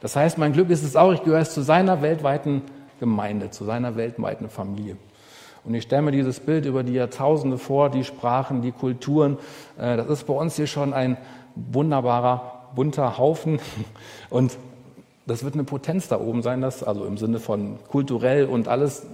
Das 0.00 0.14
heißt, 0.14 0.38
mein 0.38 0.52
Glück 0.52 0.70
ist 0.70 0.84
es 0.84 0.94
auch, 0.94 1.12
ich 1.12 1.22
gehöre 1.24 1.44
zu 1.44 1.62
seiner 1.62 2.00
weltweiten 2.00 2.62
Gemeinde, 3.00 3.50
zu 3.50 3.64
seiner 3.64 3.96
weltweiten 3.96 4.48
Familie. 4.48 4.96
Und 5.64 5.74
ich 5.74 5.82
stelle 5.82 6.02
mir 6.02 6.12
dieses 6.12 6.40
Bild 6.40 6.64
über 6.64 6.82
die 6.82 6.94
Jahrtausende 6.94 7.58
vor, 7.58 7.90
die 7.90 8.04
Sprachen, 8.04 8.62
die 8.62 8.72
Kulturen. 8.72 9.36
Äh, 9.78 9.96
das 9.96 10.08
ist 10.08 10.26
bei 10.26 10.34
uns 10.34 10.56
hier 10.56 10.66
schon 10.66 10.92
ein 10.92 11.16
wunderbarer, 11.54 12.70
bunter 12.74 13.18
Haufen. 13.18 13.60
Und 14.30 14.56
das 15.26 15.44
wird 15.44 15.54
eine 15.54 15.64
Potenz 15.64 16.08
da 16.08 16.20
oben 16.20 16.42
sein, 16.42 16.60
das, 16.60 16.82
also 16.82 17.04
im 17.04 17.18
Sinne 17.18 17.38
von 17.38 17.78
kulturell 17.88 18.46
und 18.46 18.66
alles 18.66 19.06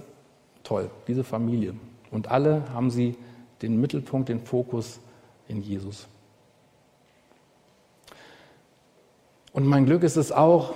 toll, 0.63 0.89
diese 1.07 1.23
Familie. 1.23 1.75
Und 2.09 2.31
alle 2.31 2.63
haben 2.73 2.89
sie 2.89 3.15
den 3.61 3.79
Mittelpunkt, 3.79 4.29
den 4.29 4.39
Fokus 4.39 4.99
in 5.47 5.61
Jesus. 5.61 6.07
Und 9.53 9.67
mein 9.67 9.85
Glück 9.85 10.01
ist 10.01 10.17
es 10.17 10.31
auch, 10.31 10.73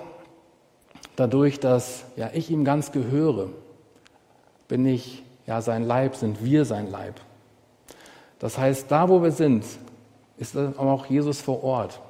dadurch, 1.15 1.59
dass 1.59 2.05
ja, 2.15 2.29
ich 2.33 2.49
ihm 2.51 2.63
ganz 2.63 2.91
gehöre, 2.91 3.49
bin 4.67 4.85
ich 4.85 5.23
ja 5.47 5.61
sein 5.61 5.83
Leib, 5.83 6.15
sind 6.15 6.43
wir 6.43 6.65
sein 6.65 6.89
Leib. 6.89 7.19
Das 8.39 8.57
heißt, 8.57 8.91
da 8.91 9.09
wo 9.09 9.21
wir 9.21 9.31
sind, 9.31 9.65
ist 10.37 10.57
auch 10.57 11.05
Jesus 11.05 11.39
vor 11.39 11.63
Ort. 11.63 12.01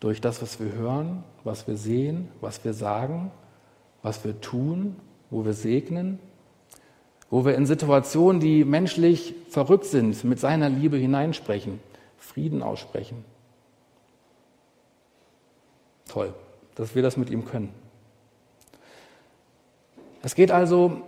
Durch 0.00 0.20
das, 0.20 0.42
was 0.42 0.60
wir 0.60 0.72
hören, 0.72 1.24
was 1.44 1.66
wir 1.66 1.76
sehen, 1.76 2.28
was 2.40 2.64
wir 2.64 2.72
sagen, 2.72 3.30
was 4.02 4.24
wir 4.24 4.40
tun, 4.40 4.96
wo 5.30 5.44
wir 5.44 5.52
segnen, 5.52 6.18
wo 7.30 7.44
wir 7.44 7.54
in 7.54 7.66
Situationen, 7.66 8.40
die 8.40 8.64
menschlich 8.64 9.34
verrückt 9.48 9.86
sind, 9.86 10.22
mit 10.24 10.38
seiner 10.38 10.68
Liebe 10.68 10.96
hineinsprechen, 10.96 11.80
Frieden 12.18 12.62
aussprechen. 12.62 13.24
Toll, 16.08 16.34
dass 16.74 16.94
wir 16.94 17.02
das 17.02 17.16
mit 17.16 17.30
ihm 17.30 17.44
können. 17.44 17.72
Es 20.22 20.34
geht 20.34 20.50
also, 20.50 21.02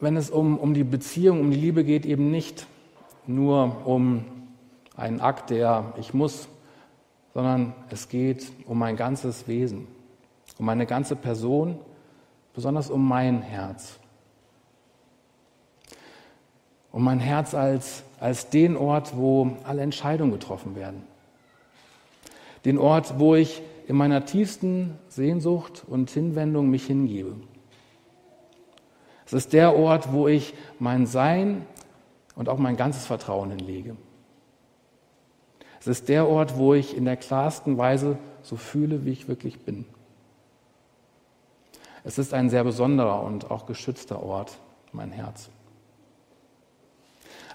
wenn 0.00 0.16
es 0.16 0.30
um, 0.30 0.58
um 0.58 0.74
die 0.74 0.84
Beziehung, 0.84 1.40
um 1.40 1.50
die 1.50 1.56
Liebe 1.56 1.84
geht, 1.84 2.06
eben 2.06 2.30
nicht 2.30 2.66
nur 3.26 3.86
um 3.86 4.24
einen 4.96 5.20
Akt, 5.20 5.50
der 5.50 5.92
ich 5.98 6.14
muss, 6.14 6.48
sondern 7.34 7.74
es 7.90 8.08
geht 8.08 8.50
um 8.66 8.78
mein 8.78 8.96
ganzes 8.96 9.48
Wesen, 9.48 9.86
um 10.58 10.66
meine 10.66 10.86
ganze 10.86 11.16
Person, 11.16 11.78
besonders 12.54 12.90
um 12.90 13.06
mein 13.06 13.42
Herz 13.42 13.98
um 16.96 17.04
mein 17.04 17.20
Herz 17.20 17.52
als, 17.52 18.04
als 18.20 18.48
den 18.48 18.74
Ort, 18.74 19.18
wo 19.18 19.58
alle 19.64 19.82
Entscheidungen 19.82 20.32
getroffen 20.32 20.76
werden. 20.76 21.02
Den 22.64 22.78
Ort, 22.78 23.18
wo 23.18 23.34
ich 23.34 23.60
in 23.86 23.96
meiner 23.96 24.24
tiefsten 24.24 24.94
Sehnsucht 25.10 25.84
und 25.86 26.08
Hinwendung 26.08 26.70
mich 26.70 26.86
hingebe. 26.86 27.34
Es 29.26 29.32
ist 29.32 29.52
der 29.52 29.76
Ort, 29.76 30.12
wo 30.12 30.28
ich 30.28 30.54
mein 30.78 31.06
Sein 31.06 31.66
und 32.36 32.48
auch 32.48 32.58
mein 32.58 32.76
ganzes 32.76 33.06
Vertrauen 33.06 33.50
hinlege. 33.50 33.96
Es 35.80 35.88
ist 35.88 36.08
der 36.08 36.28
Ort, 36.28 36.56
wo 36.56 36.74
ich 36.74 36.96
in 36.96 37.04
der 37.04 37.16
klarsten 37.16 37.76
Weise 37.76 38.18
so 38.42 38.56
fühle, 38.56 39.04
wie 39.04 39.10
ich 39.10 39.28
wirklich 39.28 39.60
bin. 39.60 39.84
Es 42.04 42.18
ist 42.18 42.32
ein 42.32 42.50
sehr 42.50 42.62
besonderer 42.62 43.22
und 43.22 43.50
auch 43.50 43.66
geschützter 43.66 44.22
Ort, 44.22 44.58
mein 44.92 45.10
Herz. 45.10 45.50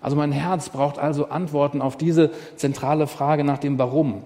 Also 0.01 0.17
mein 0.17 0.33
Herz 0.33 0.69
braucht 0.69 0.99
also 0.99 1.29
Antworten 1.29 1.81
auf 1.81 1.95
diese 1.95 2.31
zentrale 2.57 3.07
Frage 3.07 3.45
nach 3.45 3.59
dem 3.59 3.77
Warum. 3.77 4.23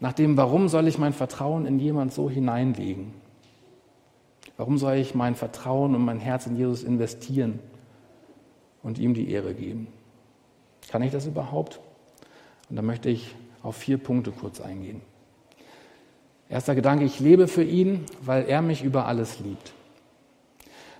Nach 0.00 0.12
dem 0.12 0.36
Warum 0.36 0.68
soll 0.68 0.88
ich 0.88 0.98
mein 0.98 1.12
Vertrauen 1.12 1.66
in 1.66 1.78
jemand 1.78 2.12
so 2.12 2.28
hineinlegen? 2.28 3.21
Warum 4.62 4.78
soll 4.78 4.94
ich 4.94 5.16
mein 5.16 5.34
Vertrauen 5.34 5.96
und 5.96 6.04
mein 6.04 6.20
Herz 6.20 6.46
in 6.46 6.56
Jesus 6.56 6.84
investieren 6.84 7.58
und 8.84 8.96
ihm 8.96 9.12
die 9.12 9.28
Ehre 9.28 9.54
geben? 9.54 9.88
Kann 10.88 11.02
ich 11.02 11.10
das 11.10 11.26
überhaupt? 11.26 11.80
Und 12.70 12.76
da 12.76 12.82
möchte 12.82 13.10
ich 13.10 13.34
auf 13.64 13.74
vier 13.74 13.98
Punkte 13.98 14.30
kurz 14.30 14.60
eingehen. 14.60 15.00
Erster 16.48 16.76
Gedanke, 16.76 17.04
ich 17.04 17.18
lebe 17.18 17.48
für 17.48 17.64
ihn, 17.64 18.04
weil 18.20 18.44
er 18.44 18.62
mich 18.62 18.84
über 18.84 19.06
alles 19.06 19.40
liebt. 19.40 19.72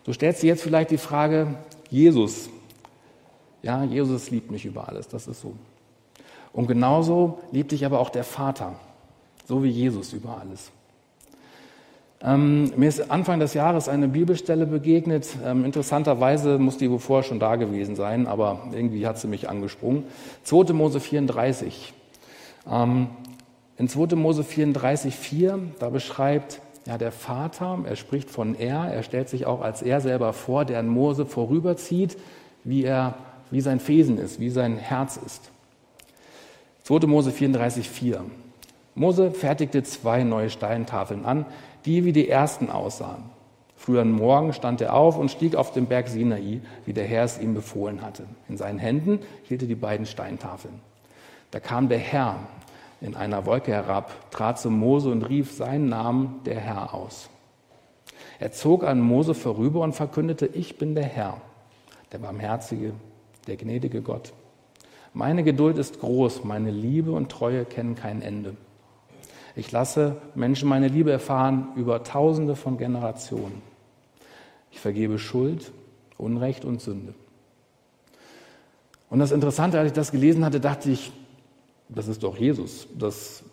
Du 0.03 0.13
stellst 0.13 0.43
dir 0.43 0.49
jetzt 0.49 0.65
vielleicht 0.65 0.91
die 0.91 0.99
Frage, 0.99 1.55
Jesus. 1.89 2.51
Ja, 3.63 3.85
Jesus 3.85 4.29
liebt 4.33 4.51
mich 4.51 4.65
über 4.65 4.89
alles, 4.89 5.07
das 5.07 5.29
ist 5.29 5.41
so. 5.41 5.55
Und 6.53 6.67
genauso 6.67 7.39
liebt 7.53 7.71
dich 7.71 7.87
aber 7.87 8.01
auch 8.01 8.11
der 8.11 8.25
Vater, 8.25 8.75
so 9.47 9.63
wie 9.63 9.71
Jesus 9.71 10.13
über 10.15 10.39
alles. 10.39 10.73
Ähm, 12.25 12.71
mir 12.77 12.89
ist 12.89 13.11
Anfang 13.11 13.41
des 13.41 13.55
Jahres 13.55 13.89
eine 13.89 14.07
Bibelstelle 14.07 14.67
begegnet. 14.67 15.29
Ähm, 15.45 15.65
interessanterweise 15.65 16.59
muss 16.59 16.77
die 16.77 16.89
wohl 16.91 17.01
vorher 17.01 17.25
schon 17.25 17.41
da 17.41 17.57
gewesen 17.57 17.97
sein, 17.97 18.29
aber 18.29 18.69
irgendwie 18.73 19.07
hat 19.07 19.19
sie 19.19 19.27
mich 19.27 19.49
angesprungen. 19.49 20.05
2. 20.45 20.73
Mose 20.73 21.01
34. 21.01 21.93
Ähm, 22.71 23.09
in 23.77 23.89
2. 23.89 24.15
Mose 24.15 24.45
34, 24.45 25.17
4, 25.17 25.59
da 25.81 25.91
beschreibt 25.91 26.61
ja, 26.87 26.97
der 26.99 27.11
Vater, 27.11 27.81
er 27.85 27.97
spricht 27.97 28.31
von 28.31 28.55
er, 28.55 28.85
er 28.93 29.03
stellt 29.03 29.29
sich 29.29 29.47
auch 29.47 29.61
als 29.61 29.83
er 29.83 30.01
selber 30.01 30.33
vor, 30.33 30.65
der 30.65 30.79
an 30.79 30.89
Mose 30.89 31.27
vorüberzieht, 31.27 32.17
wie 32.63 32.85
er, 32.85 33.15
wie 33.51 33.61
sein 33.61 33.81
Fesen 33.81 34.19
ist, 34.19 34.39
wie 34.39 34.51
sein 34.51 34.77
Herz 34.77 35.17
ist. 35.17 35.51
2. 36.85 37.07
Mose 37.09 37.33
34, 37.33 37.89
4. 37.89 38.25
Mose 38.95 39.31
fertigte 39.31 39.83
zwei 39.83 40.23
neue 40.23 40.51
Steintafeln 40.51 41.25
an, 41.25 41.47
die 41.85 42.05
wie 42.05 42.13
die 42.13 42.29
ersten 42.29 42.71
aussahen. 42.71 43.25
Früheren 43.77 44.13
Morgen 44.13 44.53
stand 44.53 44.81
er 44.81 44.95
auf 44.95 45.19
und 45.19 45.31
stieg 45.31 45.57
auf 45.57 45.73
den 45.73 45.87
Berg 45.87 46.09
Sinai, 46.09 46.61
wie 46.85 46.93
der 46.93 47.05
Herr 47.05 47.25
es 47.25 47.41
ihm 47.41 47.55
befohlen 47.55 48.03
hatte. 48.03 48.25
In 48.49 48.57
seinen 48.57 48.79
Händen 48.79 49.19
hielt 49.43 49.63
er 49.63 49.69
die 49.69 49.75
beiden 49.75 50.07
Steintafeln. 50.07 50.81
Da 51.51 51.59
kam 51.59 51.89
der 51.89 51.99
Herr 51.99 52.39
in 53.01 53.17
einer 53.17 53.45
Wolke 53.45 53.73
herab, 53.73 54.13
trat 54.31 54.61
zu 54.61 54.71
Mose 54.71 55.11
und 55.11 55.25
rief 55.25 55.53
seinen 55.53 55.89
Namen, 55.89 56.41
der 56.47 56.61
Herr, 56.61 56.95
aus. 56.95 57.29
Er 58.39 58.53
zog 58.53 58.85
an 58.85 59.01
Mose 59.01 59.35
vorüber 59.35 59.81
und 59.81 59.95
verkündete, 59.95 60.47
ich 60.47 60.79
bin 60.79 60.95
der 60.95 61.05
Herr, 61.05 61.41
der 62.13 62.19
barmherzige, 62.19 62.93
der 63.49 63.57
gnädige 63.57 64.01
Gott. 64.03 64.33
Meine 65.13 65.43
Geduld 65.43 65.77
ist 65.77 66.01
groß, 66.01 66.45
meine 66.45 66.71
Liebe 66.71 67.13
und 67.13 67.31
Treue 67.31 67.65
kennen 67.65 67.97
kein 67.97 68.23
Ende. 68.23 68.57
Ich 69.55 69.71
lasse 69.71 70.17
Menschen 70.35 70.69
meine 70.69 70.89
Liebe 70.89 71.13
erfahren 71.13 71.69
über 71.77 72.05
tausende 72.05 72.57
von 72.57 72.79
Generationen. 72.79 73.63
Ich 74.71 74.81
vergebe 74.81 75.19
Schuld, 75.19 75.73
Unrecht 76.17 76.65
und 76.65 76.81
Sünde. 76.81 77.15
Und 79.11 79.19
das 79.19 79.33
Interessante, 79.33 79.79
als 79.79 79.89
ich 79.89 79.93
das 79.93 80.11
gelesen 80.11 80.45
hatte, 80.45 80.59
dachte 80.59 80.91
ich, 80.91 81.13
das 81.91 82.09
ist 82.09 82.23
doch 82.23 82.39
Jesus. 82.39 82.89
Das, 82.99 83.45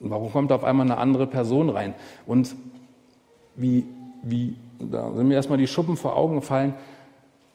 warum 0.00 0.30
kommt 0.30 0.52
auf 0.52 0.64
einmal 0.64 0.84
eine 0.84 0.98
andere 0.98 1.26
Person 1.26 1.70
rein? 1.70 1.94
Und 2.26 2.54
wie, 3.56 3.86
wie, 4.22 4.56
da 4.78 5.12
sind 5.14 5.28
mir 5.28 5.34
erstmal 5.34 5.56
die 5.56 5.66
Schuppen 5.66 5.96
vor 5.96 6.16
Augen 6.16 6.36
gefallen, 6.36 6.74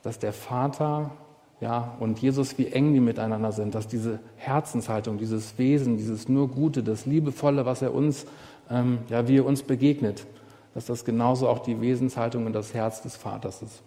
dass 0.01 0.17
der 0.17 0.33
Vater 0.33 1.11
ja, 1.59 1.95
und 1.99 2.19
Jesus, 2.19 2.57
wie 2.59 2.67
eng 2.67 2.93
die 2.93 2.99
miteinander 2.99 3.51
sind, 3.51 3.73
dass 3.73 3.87
diese 3.87 4.19
Herzenshaltung, 4.35 5.17
dieses 5.17 5.57
Wesen, 5.57 5.97
dieses 5.97 6.29
nur 6.29 6.49
Gute, 6.49 6.83
das 6.83 7.07
Liebevolle, 7.07 7.65
was 7.65 7.81
er 7.81 7.95
uns, 7.95 8.27
ähm, 8.69 8.99
ja, 9.09 9.27
wie 9.27 9.37
er 9.37 9.45
uns 9.45 9.63
begegnet, 9.63 10.27
dass 10.75 10.85
das 10.85 11.03
genauso 11.03 11.49
auch 11.49 11.59
die 11.59 11.81
Wesenshaltung 11.81 12.45
und 12.45 12.53
das 12.53 12.75
Herz 12.75 13.01
des 13.01 13.15
Vaters 13.15 13.63
ist. 13.63 13.81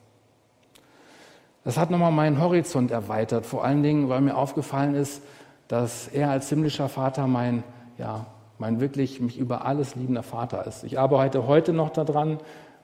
Das 1.62 1.78
hat 1.78 1.90
nochmal 1.90 2.10
meinen 2.10 2.40
Horizont 2.40 2.90
erweitert, 2.90 3.46
vor 3.46 3.64
allen 3.64 3.82
Dingen, 3.84 4.08
weil 4.08 4.20
mir 4.20 4.36
aufgefallen 4.36 4.94
ist, 4.94 5.22
dass 5.68 6.08
er 6.08 6.30
als 6.30 6.48
himmlischer 6.48 6.88
Vater 6.88 7.28
mein, 7.28 7.62
ja, 7.98 8.26
mein 8.58 8.80
wirklich 8.80 9.20
mich 9.20 9.38
über 9.38 9.64
alles 9.64 9.94
liebender 9.94 10.24
Vater 10.24 10.66
ist. 10.66 10.82
Ich 10.82 10.98
arbeite 10.98 11.46
heute 11.46 11.72
noch 11.72 11.90
daran, 11.90 12.38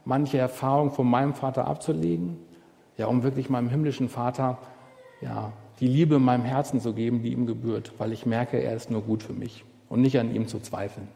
manche 0.05 0.39
Erfahrungen 0.39 0.93
von 0.93 1.09
meinem 1.09 1.35
Vater 1.35 1.67
abzulegen, 1.67 2.39
ja, 2.97 3.07
um 3.07 3.25
wirklich 3.25 3.51
meinem 3.51 3.69
himmlischen 3.69 4.09
Vater 4.09 4.59
ja, 5.21 5.53
die 5.81 5.89
Liebe 5.89 6.17
in 6.17 6.23
meinem 6.23 6.45
Herzen 6.45 6.81
zu 6.81 6.93
geben, 6.93 7.23
die 7.23 7.33
ihm 7.33 7.47
gebührt, 7.47 7.93
weil 7.99 8.13
ich 8.13 8.27
merke, 8.27 8.59
er 8.59 8.75
ist 8.75 8.91
nur 8.91 9.03
gut 9.03 9.23
für 9.23 9.33
mich 9.33 9.65
und 9.89 10.01
nicht 10.01 10.19
an 10.19 10.35
ihm 10.35 10.49
zu 10.49 10.61
zweifeln. 10.61 11.09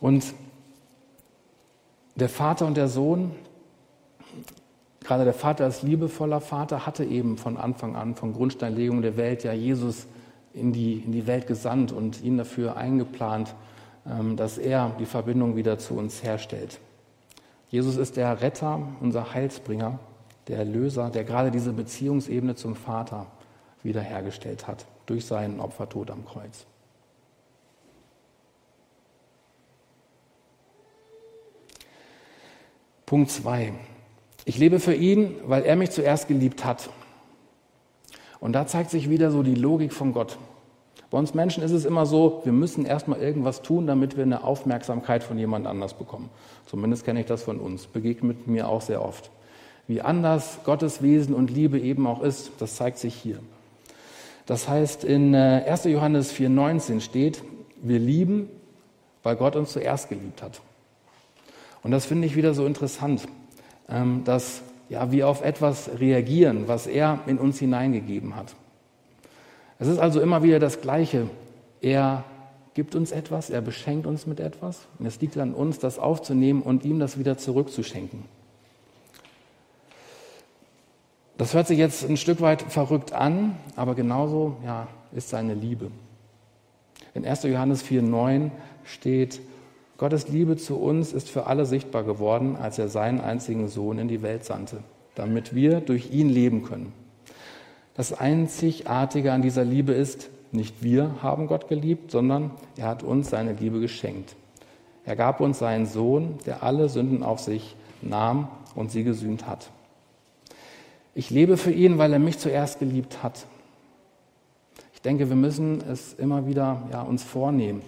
Und 0.00 0.32
der 2.14 2.28
Vater 2.28 2.66
und 2.66 2.76
der 2.76 2.88
Sohn, 2.88 3.32
gerade 5.00 5.24
der 5.24 5.34
Vater 5.34 5.64
als 5.64 5.82
liebevoller 5.82 6.40
Vater, 6.40 6.86
hatte 6.86 7.04
eben 7.04 7.36
von 7.36 7.56
Anfang 7.56 7.96
an, 7.96 8.14
von 8.14 8.32
Grundsteinlegung 8.32 9.02
der 9.02 9.16
Welt, 9.16 9.44
ja 9.44 9.52
Jesus 9.52 10.06
in 10.54 10.72
die, 10.72 10.94
in 10.94 11.12
die 11.12 11.26
Welt 11.26 11.46
gesandt 11.46 11.92
und 11.92 12.22
ihn 12.22 12.38
dafür 12.38 12.76
eingeplant, 12.76 13.54
ähm, 14.06 14.36
dass 14.36 14.58
er 14.58 14.96
die 14.98 15.06
Verbindung 15.06 15.56
wieder 15.56 15.78
zu 15.78 15.94
uns 15.94 16.22
herstellt. 16.22 16.80
Jesus 17.70 17.96
ist 17.96 18.16
der 18.16 18.42
Retter, 18.42 18.82
unser 19.00 19.32
Heilsbringer, 19.32 20.00
der 20.48 20.58
Erlöser, 20.58 21.08
der 21.10 21.24
gerade 21.24 21.50
diese 21.50 21.72
Beziehungsebene 21.72 22.56
zum 22.56 22.74
Vater 22.74 23.26
wiederhergestellt 23.82 24.66
hat 24.66 24.86
durch 25.06 25.24
seinen 25.24 25.60
Opfertod 25.60 26.10
am 26.10 26.24
Kreuz. 26.24 26.66
Punkt 33.06 33.30
2. 33.30 33.72
Ich 34.44 34.58
lebe 34.58 34.80
für 34.80 34.94
ihn, 34.94 35.36
weil 35.44 35.64
er 35.64 35.76
mich 35.76 35.90
zuerst 35.90 36.28
geliebt 36.28 36.64
hat. 36.64 36.90
Und 38.40 38.52
da 38.52 38.66
zeigt 38.66 38.90
sich 38.90 39.10
wieder 39.10 39.30
so 39.30 39.42
die 39.42 39.54
Logik 39.54 39.92
von 39.92 40.12
Gott. 40.12 40.38
Bei 41.10 41.18
uns 41.18 41.34
Menschen 41.34 41.64
ist 41.64 41.72
es 41.72 41.84
immer 41.84 42.06
so, 42.06 42.40
wir 42.44 42.52
müssen 42.52 42.86
erstmal 42.86 43.20
irgendwas 43.20 43.62
tun, 43.62 43.86
damit 43.86 44.16
wir 44.16 44.22
eine 44.22 44.44
Aufmerksamkeit 44.44 45.24
von 45.24 45.38
jemand 45.38 45.66
anders 45.66 45.94
bekommen. 45.94 46.30
Zumindest 46.66 47.04
kenne 47.04 47.20
ich 47.20 47.26
das 47.26 47.42
von 47.42 47.58
uns, 47.58 47.86
begegnet 47.86 48.46
mir 48.46 48.68
auch 48.68 48.80
sehr 48.80 49.04
oft. 49.04 49.30
Wie 49.88 50.00
anders 50.00 50.60
Gottes 50.64 51.02
Wesen 51.02 51.34
und 51.34 51.50
Liebe 51.50 51.80
eben 51.80 52.06
auch 52.06 52.22
ist, 52.22 52.52
das 52.58 52.76
zeigt 52.76 52.98
sich 52.98 53.14
hier. 53.14 53.40
Das 54.46 54.68
heißt, 54.68 55.02
in 55.02 55.34
1. 55.34 55.86
Äh, 55.86 55.90
Johannes 55.90 56.32
4,19 56.32 57.00
steht, 57.00 57.42
wir 57.82 57.98
lieben, 57.98 58.48
weil 59.24 59.34
Gott 59.34 59.56
uns 59.56 59.72
zuerst 59.72 60.08
geliebt 60.08 60.42
hat. 60.42 60.60
Und 61.82 61.90
das 61.90 62.06
finde 62.06 62.26
ich 62.26 62.36
wieder 62.36 62.54
so 62.54 62.66
interessant, 62.66 63.26
ähm, 63.88 64.22
dass 64.24 64.62
ja, 64.88 65.10
wir 65.10 65.28
auf 65.28 65.42
etwas 65.42 65.90
reagieren, 65.98 66.68
was 66.68 66.86
er 66.86 67.20
in 67.26 67.38
uns 67.38 67.58
hineingegeben 67.58 68.36
hat. 68.36 68.54
Es 69.80 69.88
ist 69.88 69.98
also 69.98 70.20
immer 70.20 70.42
wieder 70.42 70.58
das 70.58 70.82
Gleiche. 70.82 71.28
Er 71.80 72.24
gibt 72.74 72.94
uns 72.94 73.10
etwas, 73.10 73.48
er 73.48 73.62
beschenkt 73.62 74.06
uns 74.06 74.26
mit 74.26 74.38
etwas 74.38 74.86
und 74.98 75.06
es 75.06 75.20
liegt 75.20 75.36
an 75.38 75.54
uns, 75.54 75.78
das 75.78 75.98
aufzunehmen 75.98 76.62
und 76.62 76.84
ihm 76.84 77.00
das 77.00 77.18
wieder 77.18 77.38
zurückzuschenken. 77.38 78.24
Das 81.38 81.54
hört 81.54 81.66
sich 81.66 81.78
jetzt 81.78 82.08
ein 82.08 82.18
Stück 82.18 82.42
weit 82.42 82.60
verrückt 82.60 83.14
an, 83.14 83.56
aber 83.74 83.94
genauso 83.94 84.58
ja, 84.64 84.86
ist 85.12 85.30
seine 85.30 85.54
Liebe. 85.54 85.90
In 87.14 87.24
1. 87.24 87.44
Johannes 87.44 87.82
4,9 87.82 88.50
steht, 88.84 89.40
Gottes 89.96 90.28
Liebe 90.28 90.58
zu 90.58 90.76
uns 90.76 91.14
ist 91.14 91.30
für 91.30 91.46
alle 91.46 91.64
sichtbar 91.64 92.04
geworden, 92.04 92.56
als 92.56 92.78
er 92.78 92.88
seinen 92.88 93.20
einzigen 93.20 93.68
Sohn 93.68 93.98
in 93.98 94.08
die 94.08 94.20
Welt 94.20 94.44
sandte, 94.44 94.82
damit 95.14 95.54
wir 95.54 95.80
durch 95.80 96.12
ihn 96.12 96.28
leben 96.28 96.64
können. 96.64 96.92
Das 98.00 98.18
Einzigartige 98.18 99.30
an 99.30 99.42
dieser 99.42 99.62
Liebe 99.62 99.92
ist, 99.92 100.30
nicht 100.52 100.82
wir 100.82 101.16
haben 101.22 101.46
Gott 101.46 101.68
geliebt, 101.68 102.10
sondern 102.10 102.50
er 102.78 102.86
hat 102.86 103.02
uns 103.02 103.28
seine 103.28 103.52
Liebe 103.52 103.78
geschenkt. 103.78 104.36
Er 105.04 105.16
gab 105.16 105.38
uns 105.38 105.58
seinen 105.58 105.84
Sohn, 105.84 106.38
der 106.46 106.62
alle 106.62 106.88
Sünden 106.88 107.22
auf 107.22 107.40
sich 107.40 107.76
nahm 108.00 108.48
und 108.74 108.90
sie 108.90 109.04
gesühnt 109.04 109.46
hat. 109.46 109.68
Ich 111.14 111.28
lebe 111.28 111.58
für 111.58 111.72
ihn, 111.72 111.98
weil 111.98 112.14
er 112.14 112.18
mich 112.18 112.38
zuerst 112.38 112.78
geliebt 112.78 113.22
hat. 113.22 113.44
Ich 114.94 115.02
denke, 115.02 115.28
wir 115.28 115.36
müssen 115.36 115.82
es 115.82 116.14
immer 116.14 116.46
wieder 116.46 116.88
ja, 116.90 117.02
uns 117.02 117.22
vornehmen, 117.22 117.82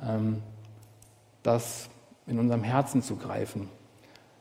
ähm, 0.00 0.42
das 1.42 1.88
in 2.28 2.38
unserem 2.38 2.62
Herzen 2.62 3.02
zu 3.02 3.16
greifen. 3.16 3.68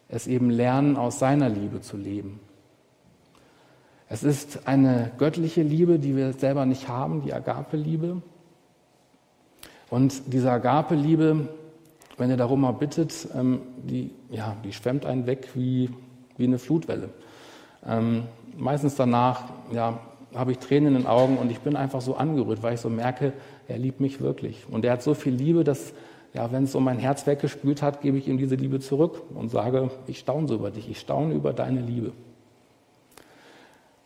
Es 0.07 0.27
eben 0.27 0.51
lernen, 0.51 0.97
aus 0.97 1.17
seiner 1.17 1.49
Liebe 1.49 1.81
zu 1.81 1.97
leben. 1.97 2.39
Es 4.07 4.23
ist 4.23 4.67
eine 4.67 5.11
göttliche 5.17 5.63
Liebe, 5.63 5.97
die 5.97 6.15
wir 6.15 6.33
selber 6.33 6.65
nicht 6.65 6.87
haben, 6.87 7.23
die 7.23 7.33
Agape-Liebe. 7.33 8.21
Und 9.89 10.33
diese 10.33 10.51
Agape-Liebe, 10.51 11.49
wenn 12.17 12.29
ihr 12.29 12.37
darum 12.37 12.61
mal 12.61 12.71
bittet, 12.71 13.27
ähm, 13.35 13.61
die, 13.77 14.11
ja, 14.29 14.55
die 14.63 14.73
schwemmt 14.73 15.05
einen 15.05 15.25
weg 15.25 15.49
wie, 15.55 15.89
wie 16.37 16.43
eine 16.43 16.59
Flutwelle. 16.59 17.09
Ähm, 17.85 18.23
meistens 18.55 18.95
danach 18.95 19.45
ja, 19.71 19.99
habe 20.35 20.51
ich 20.51 20.59
Tränen 20.59 20.95
in 20.95 21.01
den 21.01 21.07
Augen 21.07 21.37
und 21.37 21.51
ich 21.51 21.59
bin 21.59 21.75
einfach 21.75 22.01
so 22.01 22.15
angerührt, 22.15 22.61
weil 22.61 22.75
ich 22.75 22.81
so 22.81 22.89
merke, 22.89 23.33
er 23.67 23.79
liebt 23.79 23.99
mich 23.99 24.21
wirklich. 24.21 24.65
Und 24.69 24.85
er 24.85 24.93
hat 24.93 25.03
so 25.03 25.15
viel 25.15 25.33
Liebe, 25.33 25.63
dass, 25.63 25.93
ja, 26.33 26.51
wenn 26.51 26.65
es 26.65 26.71
so 26.71 26.79
mein 26.79 26.99
Herz 26.99 27.25
weggespült 27.25 27.81
hat, 27.81 28.01
gebe 28.01 28.17
ich 28.17 28.27
ihm 28.27 28.37
diese 28.37 28.55
Liebe 28.55 28.79
zurück 28.79 29.23
und 29.33 29.49
sage, 29.49 29.89
ich 30.05 30.19
staune 30.19 30.47
so 30.47 30.55
über 30.55 30.69
dich, 30.69 30.89
ich 30.89 30.99
staune 30.99 31.33
über 31.33 31.53
deine 31.53 31.81
Liebe. 31.81 32.11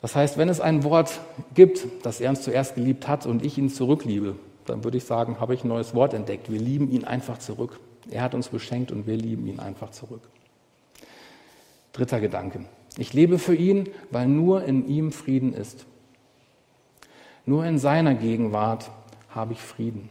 Das 0.02 0.16
heißt, 0.16 0.38
wenn 0.38 0.50
es 0.50 0.62
ein 0.62 0.84
Wort 0.84 1.20
gibt, 1.56 1.86
das 2.04 2.22
er 2.22 2.30
uns 2.30 2.42
zuerst 2.42 2.76
geliebt 2.76 3.08
hat 3.08 3.26
und 3.26 3.44
ich 3.44 3.58
ihn 3.58 3.70
zurückliebe, 3.70 4.36
dann 4.66 4.84
würde 4.84 4.98
ich 4.98 5.04
sagen, 5.04 5.40
habe 5.40 5.54
ich 5.54 5.64
ein 5.64 5.68
neues 5.68 5.94
Wort 5.94 6.14
entdeckt. 6.14 6.52
Wir 6.52 6.60
lieben 6.60 6.90
ihn 6.92 7.04
einfach 7.04 7.40
zurück. 7.40 7.80
Er 8.10 8.22
hat 8.22 8.34
uns 8.34 8.48
beschenkt 8.48 8.92
und 8.92 9.08
wir 9.08 9.18
lieben 9.18 9.48
ihn 9.48 9.60
einfach 9.60 9.92
zurück. 9.92 10.22
Dritter 11.92 12.20
Gedanke. 12.20 12.66
Ich 12.98 13.14
lebe 13.14 13.40
für 13.40 13.56
ihn, 13.56 13.90
weil 14.12 14.28
nur 14.28 14.64
in 14.64 14.88
ihm 14.88 15.12
Frieden 15.12 15.54
ist. 15.54 15.86
Nur 17.46 17.66
in 17.66 17.80
seiner 17.80 18.14
Gegenwart 18.14 18.92
habe 19.30 19.54
ich 19.54 19.60
Frieden. 19.60 20.10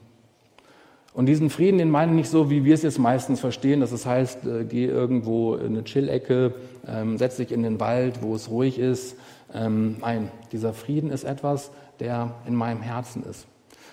Und 1.14 1.26
diesen 1.26 1.50
Frieden, 1.50 1.78
den 1.78 1.90
meine 1.90 2.12
ich 2.12 2.16
nicht 2.16 2.30
so, 2.30 2.48
wie 2.50 2.64
wir 2.64 2.74
es 2.74 2.82
jetzt 2.82 2.98
meistens 2.98 3.40
verstehen, 3.40 3.80
dass 3.80 3.92
es 3.92 4.06
heißt, 4.06 4.46
äh, 4.46 4.64
geh 4.64 4.86
irgendwo 4.86 5.56
in 5.56 5.66
eine 5.66 5.84
Chill-Ecke, 5.84 6.54
ähm, 6.86 7.18
setz 7.18 7.36
dich 7.36 7.50
in 7.50 7.62
den 7.62 7.80
Wald, 7.80 8.22
wo 8.22 8.34
es 8.34 8.50
ruhig 8.50 8.78
ist. 8.78 9.16
Ähm, 9.54 9.96
nein, 10.00 10.30
dieser 10.52 10.72
Frieden 10.72 11.10
ist 11.10 11.24
etwas, 11.24 11.70
der 12.00 12.34
in 12.46 12.54
meinem 12.54 12.82
Herzen 12.82 13.22
ist. 13.24 13.46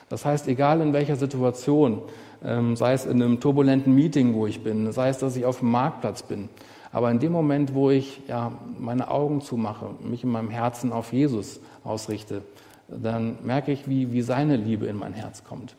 Das 0.10 0.26
heißt, 0.26 0.48
egal 0.48 0.82
in 0.82 0.94
welcher 0.94 1.16
Situation, 1.16 2.02
ähm, 2.44 2.76
sei 2.76 2.94
es 2.94 3.06
in 3.06 3.22
einem 3.22 3.40
turbulenten 3.40 3.94
Meeting, 3.96 4.34
wo 4.34 4.46
ich 4.46 4.64
bin, 4.64 4.92
sei 4.92 5.10
es, 5.10 5.18
dass 5.18 5.36
ich 5.36 5.46
auf 5.46 5.60
dem 5.60 5.72
Marktplatz 5.72 6.24
bin, 6.24 6.50
aber 6.92 7.12
in 7.12 7.20
dem 7.20 7.32
Moment, 7.32 7.74
wo 7.74 7.90
ich 7.90 8.22
ja, 8.28 8.54
meine 8.80 9.10
Augen 9.10 9.42
zumache, 9.42 9.90
mich 10.02 10.24
in 10.24 10.30
meinem 10.30 10.50
Herzen 10.50 10.94
auf 10.94 11.12
Jesus 11.12 11.60
ausrichte, 11.84 12.42
dann 12.88 13.38
merke 13.44 13.72
ich, 13.72 13.90
wie, 13.90 14.12
wie 14.12 14.22
seine 14.22 14.56
Liebe 14.56 14.86
in 14.86 14.96
mein 14.96 15.14
Herz 15.14 15.44
kommt. 15.44 15.76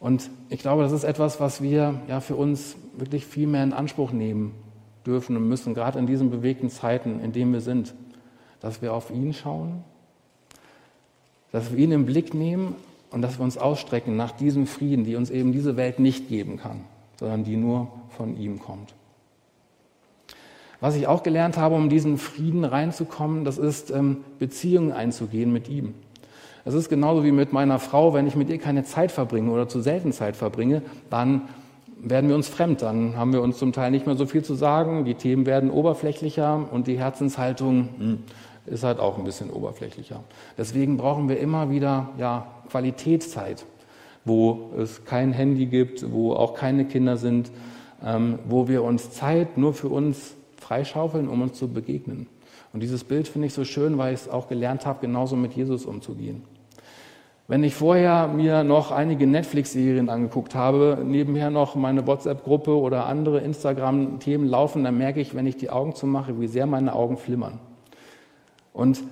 Und 0.00 0.30
ich 0.48 0.60
glaube, 0.60 0.82
das 0.82 0.92
ist 0.92 1.04
etwas, 1.04 1.40
was 1.40 1.62
wir 1.62 2.00
ja 2.08 2.20
für 2.20 2.36
uns 2.36 2.76
wirklich 2.96 3.24
viel 3.24 3.46
mehr 3.46 3.62
in 3.62 3.72
Anspruch 3.72 4.12
nehmen 4.12 4.54
dürfen 5.06 5.36
und 5.36 5.48
müssen, 5.48 5.74
gerade 5.74 5.98
in 5.98 6.06
diesen 6.06 6.30
bewegten 6.30 6.70
Zeiten, 6.70 7.20
in 7.20 7.32
denen 7.32 7.52
wir 7.52 7.60
sind, 7.60 7.94
dass 8.64 8.80
wir 8.80 8.94
auf 8.94 9.10
ihn 9.10 9.34
schauen, 9.34 9.84
dass 11.52 11.70
wir 11.70 11.78
ihn 11.78 11.92
im 11.92 12.06
Blick 12.06 12.32
nehmen 12.32 12.74
und 13.10 13.20
dass 13.20 13.38
wir 13.38 13.44
uns 13.44 13.58
ausstrecken 13.58 14.16
nach 14.16 14.30
diesem 14.30 14.66
Frieden, 14.66 15.04
die 15.04 15.16
uns 15.16 15.28
eben 15.28 15.52
diese 15.52 15.76
Welt 15.76 15.98
nicht 15.98 16.30
geben 16.30 16.56
kann, 16.56 16.80
sondern 17.20 17.44
die 17.44 17.58
nur 17.58 17.88
von 18.16 18.38
ihm 18.38 18.58
kommt. 18.58 18.94
Was 20.80 20.96
ich 20.96 21.06
auch 21.06 21.22
gelernt 21.22 21.58
habe, 21.58 21.74
um 21.74 21.90
diesen 21.90 22.16
Frieden 22.16 22.64
reinzukommen, 22.64 23.44
das 23.44 23.58
ist 23.58 23.90
ähm, 23.90 24.24
Beziehungen 24.38 24.92
einzugehen 24.92 25.52
mit 25.52 25.68
ihm. 25.68 25.92
Es 26.64 26.72
ist 26.72 26.88
genauso 26.88 27.22
wie 27.22 27.32
mit 27.32 27.52
meiner 27.52 27.78
Frau, 27.78 28.14
wenn 28.14 28.26
ich 28.26 28.34
mit 28.34 28.48
ihr 28.48 28.58
keine 28.58 28.84
Zeit 28.84 29.12
verbringe 29.12 29.50
oder 29.50 29.68
zu 29.68 29.82
selten 29.82 30.12
Zeit 30.12 30.36
verbringe, 30.36 30.80
dann 31.10 31.42
werden 32.04 32.28
wir 32.28 32.36
uns 32.36 32.48
fremd, 32.48 32.82
dann 32.82 33.16
haben 33.16 33.32
wir 33.32 33.42
uns 33.42 33.58
zum 33.58 33.72
Teil 33.72 33.90
nicht 33.90 34.06
mehr 34.06 34.16
so 34.16 34.26
viel 34.26 34.42
zu 34.42 34.54
sagen, 34.54 35.04
die 35.04 35.14
Themen 35.14 35.46
werden 35.46 35.70
oberflächlicher 35.70 36.68
und 36.70 36.86
die 36.86 36.98
Herzenshaltung 36.98 37.88
hm, 37.98 38.18
ist 38.66 38.84
halt 38.84 38.98
auch 38.98 39.18
ein 39.18 39.24
bisschen 39.24 39.50
oberflächlicher. 39.50 40.22
Deswegen 40.56 40.96
brauchen 40.96 41.28
wir 41.28 41.38
immer 41.38 41.70
wieder 41.70 42.10
ja, 42.18 42.46
Qualitätszeit, 42.70 43.64
wo 44.24 44.70
es 44.78 45.04
kein 45.04 45.32
Handy 45.32 45.66
gibt, 45.66 46.10
wo 46.10 46.32
auch 46.32 46.54
keine 46.54 46.86
Kinder 46.86 47.16
sind, 47.16 47.50
ähm, 48.04 48.38
wo 48.48 48.68
wir 48.68 48.82
uns 48.82 49.10
Zeit 49.10 49.58
nur 49.58 49.74
für 49.74 49.88
uns 49.88 50.34
freischaufeln, 50.56 51.28
um 51.28 51.42
uns 51.42 51.58
zu 51.58 51.68
begegnen. 51.68 52.26
Und 52.72 52.82
dieses 52.82 53.04
Bild 53.04 53.28
finde 53.28 53.46
ich 53.46 53.54
so 53.54 53.64
schön, 53.64 53.98
weil 53.98 54.14
ich 54.14 54.20
es 54.20 54.28
auch 54.28 54.48
gelernt 54.48 54.86
habe, 54.86 55.00
genauso 55.00 55.36
mit 55.36 55.52
Jesus 55.52 55.84
umzugehen. 55.84 56.42
Wenn 57.46 57.62
ich 57.62 57.74
vorher 57.74 58.26
mir 58.28 58.64
noch 58.64 58.90
einige 58.90 59.26
Netflix-Serien 59.26 60.08
angeguckt 60.08 60.54
habe, 60.54 60.98
nebenher 61.04 61.50
noch 61.50 61.74
meine 61.74 62.06
WhatsApp-Gruppe 62.06 62.74
oder 62.74 63.06
andere 63.06 63.40
Instagram-Themen 63.40 64.48
laufen, 64.48 64.82
dann 64.82 64.96
merke 64.96 65.20
ich, 65.20 65.34
wenn 65.34 65.46
ich 65.46 65.58
die 65.58 65.68
Augen 65.68 65.94
zumache, 65.94 66.40
wie 66.40 66.46
sehr 66.46 66.64
meine 66.64 66.94
Augen 66.94 67.18
flimmern. 67.18 67.60
Und 68.74 69.02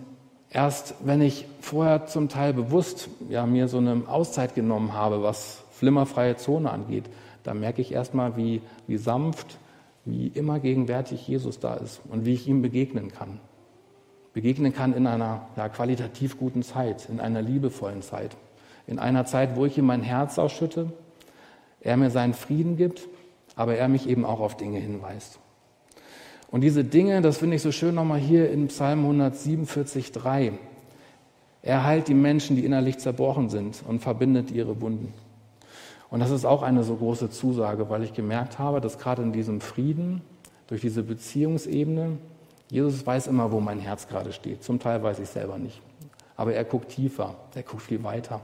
erst 0.51 0.97
wenn 1.03 1.23
ich 1.23 1.47
vorher 1.61 2.07
zum 2.07 2.29
Teil 2.29 2.53
bewusst 2.53 3.09
ja, 3.31 3.47
mir 3.47 3.69
so 3.69 3.79
eine 3.79 4.03
Auszeit 4.07 4.55
genommen 4.55 4.93
habe, 4.93 5.23
was 5.23 5.65
flimmerfreie 5.71 6.37
Zone 6.37 6.71
angeht, 6.71 7.05
dann 7.45 7.61
merke 7.61 7.81
ich 7.81 7.93
erstmal, 7.93 8.37
wie, 8.37 8.61
wie 8.87 8.99
sanft 8.99 9.57
wie 10.05 10.29
immer 10.29 10.59
gegenwärtig 10.59 11.27
Jesus 11.27 11.61
da 11.61 11.75
ist 11.75 12.01
und 12.09 12.25
wie 12.25 12.35
ich 12.35 12.49
ihm 12.49 12.63
begegnen 12.63 13.13
kann. 13.13 13.39
Begegnen 14.33 14.73
kann 14.75 14.95
in 14.95 15.07
einer 15.07 15.47
ja, 15.57 15.69
qualitativ 15.69 16.39
guten 16.39 16.63
Zeit, 16.63 17.09
in 17.09 17.21
einer 17.21 17.43
liebevollen 17.43 18.03
Zeit, 18.03 18.37
in 18.87 18.99
einer 18.99 19.27
Zeit, 19.27 19.57
wo 19.57 19.67
ich 19.67 19.79
ihm 19.79 19.87
mein 19.87 20.03
Herz 20.03 20.39
ausschütte, 20.39 20.93
er 21.81 21.97
mir 21.97 22.11
seinen 22.11 22.35
Frieden 22.35 22.77
gibt, 22.77 23.09
aber 23.55 23.77
er 23.77 23.89
mich 23.89 24.09
eben 24.09 24.25
auch 24.25 24.41
auf 24.41 24.57
Dinge 24.57 24.79
hinweist. 24.79 25.39
Und 26.53 26.61
diese 26.61 26.85
Dinge, 26.85 27.23
das 27.23 27.39
finde 27.39 27.57
ich 27.57 27.63
so 27.63 27.73
schön 27.73 27.95
nochmal 27.95 28.21
hier 28.21 28.51
in 28.51 28.69
Psalm 28.69 29.01
147, 29.01 30.13
3. 30.13 30.53
Er 31.63 31.85
heilt 31.85 32.09
die 32.09 32.15
Menschen, 32.15 32.57
die 32.57 32.67
innerlich 32.67 32.99
zerbrochen 32.99 33.49
sind 33.49 33.83
und 33.89 34.01
verbindet 34.01 34.51
ihre 34.51 34.83
Wunden. 34.83 35.15
Und 36.11 36.21
das 36.21 36.31
ist 36.31 36.45
auch 36.45 36.63
eine 36.63 36.85
so 36.85 36.97
große 36.97 37.31
Zusage, 37.31 37.89
weil 37.89 38.03
ich 38.03 38.13
gemerkt 38.13 38.59
habe, 38.59 38.83
dass 38.83 38.99
gerade 38.99 39.23
in 39.23 39.33
diesem 39.33 39.63
Frieden, 39.63 40.21
durch 40.67 40.83
diese 40.83 41.03
Beziehungsebene, 41.03 42.19
Jesus 42.69 43.07
weiß 43.07 43.29
immer, 43.29 43.51
wo 43.51 43.61
mein 43.61 43.79
Herz 43.79 44.07
gerade 44.07 44.31
steht. 44.35 44.63
Zum 44.63 44.79
Teil 44.79 45.03
weiß 45.03 45.21
ich 45.21 45.31
selber 45.31 45.57
nicht. 45.57 45.81
Aber 46.37 46.53
er 46.53 46.65
guckt 46.65 46.91
tiefer, 46.91 47.35
er 47.55 47.63
guckt 47.63 47.83
viel 47.83 48.05
weiter. 48.05 48.43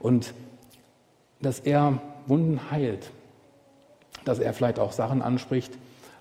Und 0.00 0.34
dass 1.40 1.60
er 1.60 1.98
Wunden 2.26 2.70
heilt, 2.70 3.10
dass 4.26 4.38
er 4.38 4.52
vielleicht 4.52 4.78
auch 4.78 4.92
Sachen 4.92 5.22
anspricht, 5.22 5.72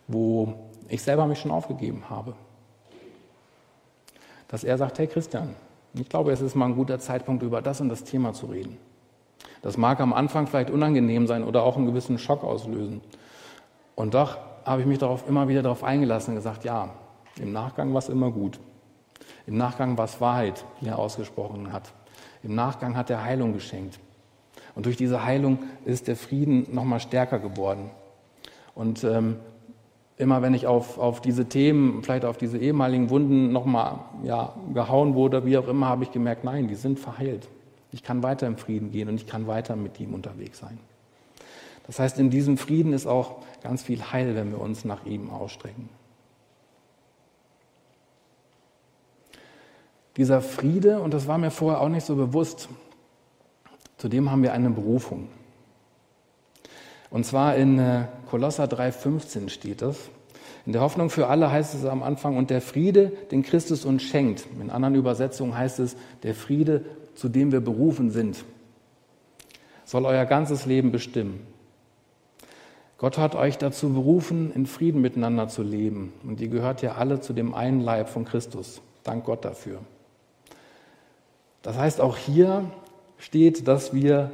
wo 0.08 0.54
ich 0.90 1.02
selber 1.02 1.26
mich 1.26 1.40
schon 1.40 1.52
aufgegeben 1.52 2.10
habe. 2.10 2.34
Dass 4.48 4.64
er 4.64 4.78
sagt, 4.78 5.00
hey 5.00 5.08
Christian, 5.08 5.56
ich 5.94 6.10
glaube, 6.10 6.32
es 6.32 6.42
ist 6.42 6.56
mal 6.56 6.66
ein 6.66 6.76
guter 6.76 7.00
Zeitpunkt, 7.00 7.44
über 7.44 7.62
das 7.62 7.82
und 7.82 7.90
das 7.90 8.04
Thema 8.04 8.34
zu 8.34 8.48
reden. 8.48 8.78
Das 9.62 9.78
mag 9.78 10.00
am 10.00 10.14
Anfang 10.14 10.48
vielleicht 10.48 10.70
unangenehm 10.70 11.28
sein 11.28 11.44
oder 11.44 11.64
auch 11.64 11.78
einen 11.78 11.86
gewissen 11.86 12.20
Schock 12.20 12.44
auslösen. 12.44 13.02
Und 13.96 14.14
doch 14.14 14.38
habe 14.66 14.82
ich 14.82 14.88
mich 14.88 15.00
darauf 15.00 15.28
immer 15.28 15.48
wieder 15.48 15.64
darauf 15.64 15.84
eingelassen 15.84 16.32
und 16.32 16.36
gesagt, 16.36 16.66
ja, 16.66 16.94
im 17.40 17.52
Nachgang 17.52 17.92
war 17.94 18.00
es 18.00 18.10
immer 18.10 18.32
gut. 18.32 18.60
Im 19.48 19.58
Nachgang 19.58 19.98
war 19.98 20.06
es 20.06 20.20
Wahrheit, 20.22 20.66
die 20.82 20.88
er 20.88 21.00
ausgesprochen 21.00 21.72
hat. 21.72 21.94
Im 22.44 22.56
Nachgang 22.56 22.96
hat 22.96 23.10
er 23.10 23.24
Heilung 23.24 23.54
geschenkt. 23.54 24.00
Und 24.76 24.86
durch 24.86 24.98
diese 24.98 25.24
Heilung 25.24 25.60
ist 25.86 26.08
der 26.08 26.16
Frieden 26.16 26.68
nochmal 26.74 27.00
stärker 27.00 27.40
geworden. 27.40 27.90
Und 28.74 29.04
ähm, 29.04 29.38
immer 30.18 30.42
wenn 30.42 30.54
ich 30.54 30.68
auf, 30.68 30.98
auf 30.98 31.22
diese 31.22 31.46
Themen, 31.46 32.02
vielleicht 32.04 32.26
auf 32.26 32.38
diese 32.38 32.58
ehemaligen 32.58 33.10
Wunden 33.10 33.52
nochmal 33.52 34.00
ja, 34.24 34.54
gehauen 34.74 35.14
wurde, 35.14 35.46
wie 35.46 35.58
auch 35.58 35.68
immer, 35.68 35.88
habe 35.88 36.04
ich 36.04 36.12
gemerkt, 36.12 36.44
nein, 36.44 36.68
die 36.68 36.76
sind 36.76 37.00
verheilt. 37.00 37.48
Ich 37.92 38.04
kann 38.04 38.24
weiter 38.24 38.48
im 38.48 38.58
Frieden 38.58 38.92
gehen 38.92 39.10
und 39.10 39.16
ich 39.16 39.28
kann 39.28 39.48
weiter 39.48 39.76
mit 39.76 40.00
ihm 40.00 40.14
unterwegs 40.14 40.60
sein. 40.60 40.78
Das 41.88 42.00
heißt, 42.00 42.18
in 42.20 42.30
diesem 42.30 42.58
Frieden 42.58 42.94
ist 42.94 43.06
auch 43.06 43.44
ganz 43.62 43.84
viel 43.84 44.02
Heil, 44.12 44.36
wenn 44.36 44.52
wir 44.52 44.60
uns 44.60 44.86
nach 44.86 45.06
ihm 45.06 45.30
ausstrecken. 45.30 45.90
Dieser 50.18 50.42
Friede, 50.42 51.02
und 51.02 51.14
das 51.14 51.28
war 51.28 51.38
mir 51.38 51.52
vorher 51.52 51.82
auch 51.82 51.90
nicht 51.90 52.06
so 52.06 52.16
bewusst, 52.16 52.70
zudem 53.98 54.32
haben 54.32 54.44
wir 54.44 54.54
eine 54.54 54.70
Berufung. 54.70 55.28
Und 57.16 57.26
zwar 57.26 57.56
in 57.56 57.80
äh, 57.80 58.08
Kolosser 58.30 58.66
3,15 58.66 59.48
steht 59.48 59.82
das. 59.82 59.96
In 60.66 60.74
der 60.74 60.82
Hoffnung 60.82 61.10
für 61.10 61.28
alle 61.28 61.50
heißt 61.50 61.74
es 61.74 61.86
am 61.86 62.04
Anfang, 62.04 62.36
und 62.36 62.50
der 62.50 62.60
Friede, 62.60 63.14
den 63.32 63.42
Christus 63.42 63.86
uns 63.86 64.04
schenkt. 64.04 64.46
In 64.60 64.70
anderen 64.70 64.96
Übersetzungen 64.96 65.58
heißt 65.58 65.80
es, 65.80 65.96
der 66.24 66.36
Friede 66.36 66.84
zu 67.14 67.30
dem 67.30 67.54
wir 67.54 67.62
berufen 67.62 68.10
sind, 68.12 68.44
soll 69.86 70.06
euer 70.06 70.26
ganzes 70.26 70.66
Leben 70.66 70.92
bestimmen. 70.92 71.48
Gott 72.98 73.18
hat 73.18 73.34
euch 73.34 73.58
dazu 73.58 73.94
berufen, 73.94 74.52
in 74.52 74.66
Frieden 74.66 75.00
miteinander 75.00 75.48
zu 75.48 75.64
leben. 75.64 76.12
Und 76.26 76.42
ihr 76.42 76.50
gehört 76.50 76.82
ja 76.82 76.96
alle 76.96 77.22
zu 77.22 77.32
dem 77.32 77.54
einen 77.54 77.80
Leib 77.80 78.10
von 78.10 78.26
Christus. 78.26 78.82
Dank 79.06 79.24
Gott 79.24 79.46
dafür. 79.46 79.80
Das 81.62 81.78
heißt, 81.78 82.02
auch 82.02 82.18
hier 82.18 82.66
steht, 83.18 83.70
dass 83.70 83.94
wir 83.94 84.32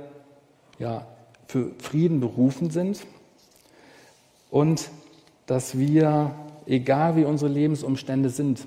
ja, 0.80 1.06
für 1.52 1.72
Frieden 1.80 2.22
berufen 2.22 2.70
sind 2.70 3.06
und 4.50 4.90
dass 5.48 5.78
wir, 5.78 6.32
egal 6.66 7.18
wie 7.18 7.26
unsere 7.26 7.52
Lebensumstände 7.52 8.30
sind, 8.30 8.66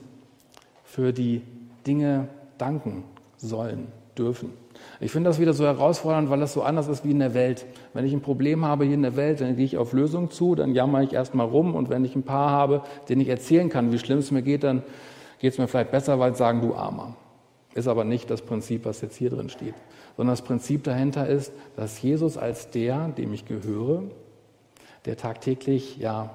für 0.84 1.14
die 1.14 1.40
Dinge 1.86 2.28
danken 2.58 3.04
sollen, 3.38 3.86
dürfen. 4.18 4.50
Ich 5.00 5.12
finde 5.12 5.30
das 5.30 5.40
wieder 5.40 5.54
so 5.54 5.64
herausfordernd, 5.64 6.28
weil 6.28 6.40
das 6.40 6.52
so 6.52 6.62
anders 6.62 6.88
ist 6.88 7.06
wie 7.06 7.12
in 7.12 7.20
der 7.20 7.32
Welt. 7.32 7.64
Wenn 7.94 8.04
ich 8.04 8.12
ein 8.12 8.20
Problem 8.20 8.66
habe 8.66 8.84
hier 8.84 8.94
in 8.94 9.02
der 9.02 9.16
Welt, 9.16 9.40
dann 9.40 9.56
gehe 9.56 9.64
ich 9.64 9.78
auf 9.78 9.94
Lösungen 9.94 10.30
zu, 10.30 10.54
dann 10.54 10.74
jammer 10.74 11.02
ich 11.02 11.14
erstmal 11.14 11.46
rum 11.46 11.74
und 11.74 11.88
wenn 11.88 12.04
ich 12.04 12.14
ein 12.14 12.22
paar 12.22 12.50
habe, 12.50 12.82
denen 13.08 13.22
ich 13.22 13.28
erzählen 13.28 13.70
kann, 13.70 13.92
wie 13.92 13.98
schlimm 13.98 14.18
es 14.18 14.30
mir 14.30 14.42
geht, 14.42 14.62
dann 14.62 14.82
geht 15.38 15.54
es 15.54 15.58
mir 15.58 15.68
vielleicht 15.68 15.90
besser, 15.90 16.18
weil 16.18 16.32
sie 16.32 16.38
sagen, 16.38 16.60
du 16.60 16.74
Armer. 16.74 17.16
Ist 17.74 17.88
aber 17.88 18.04
nicht 18.04 18.30
das 18.30 18.42
Prinzip, 18.42 18.84
was 18.84 19.00
jetzt 19.00 19.16
hier 19.16 19.30
drin 19.30 19.48
steht, 19.48 19.74
sondern 20.16 20.32
das 20.32 20.42
Prinzip 20.42 20.84
dahinter 20.84 21.26
ist, 21.26 21.52
dass 21.76 22.00
Jesus 22.00 22.38
als 22.38 22.70
der, 22.70 23.08
dem 23.08 23.32
ich 23.32 23.46
gehöre, 23.46 24.04
der 25.04 25.16
tagtäglich 25.16 25.96
ja 25.96 26.30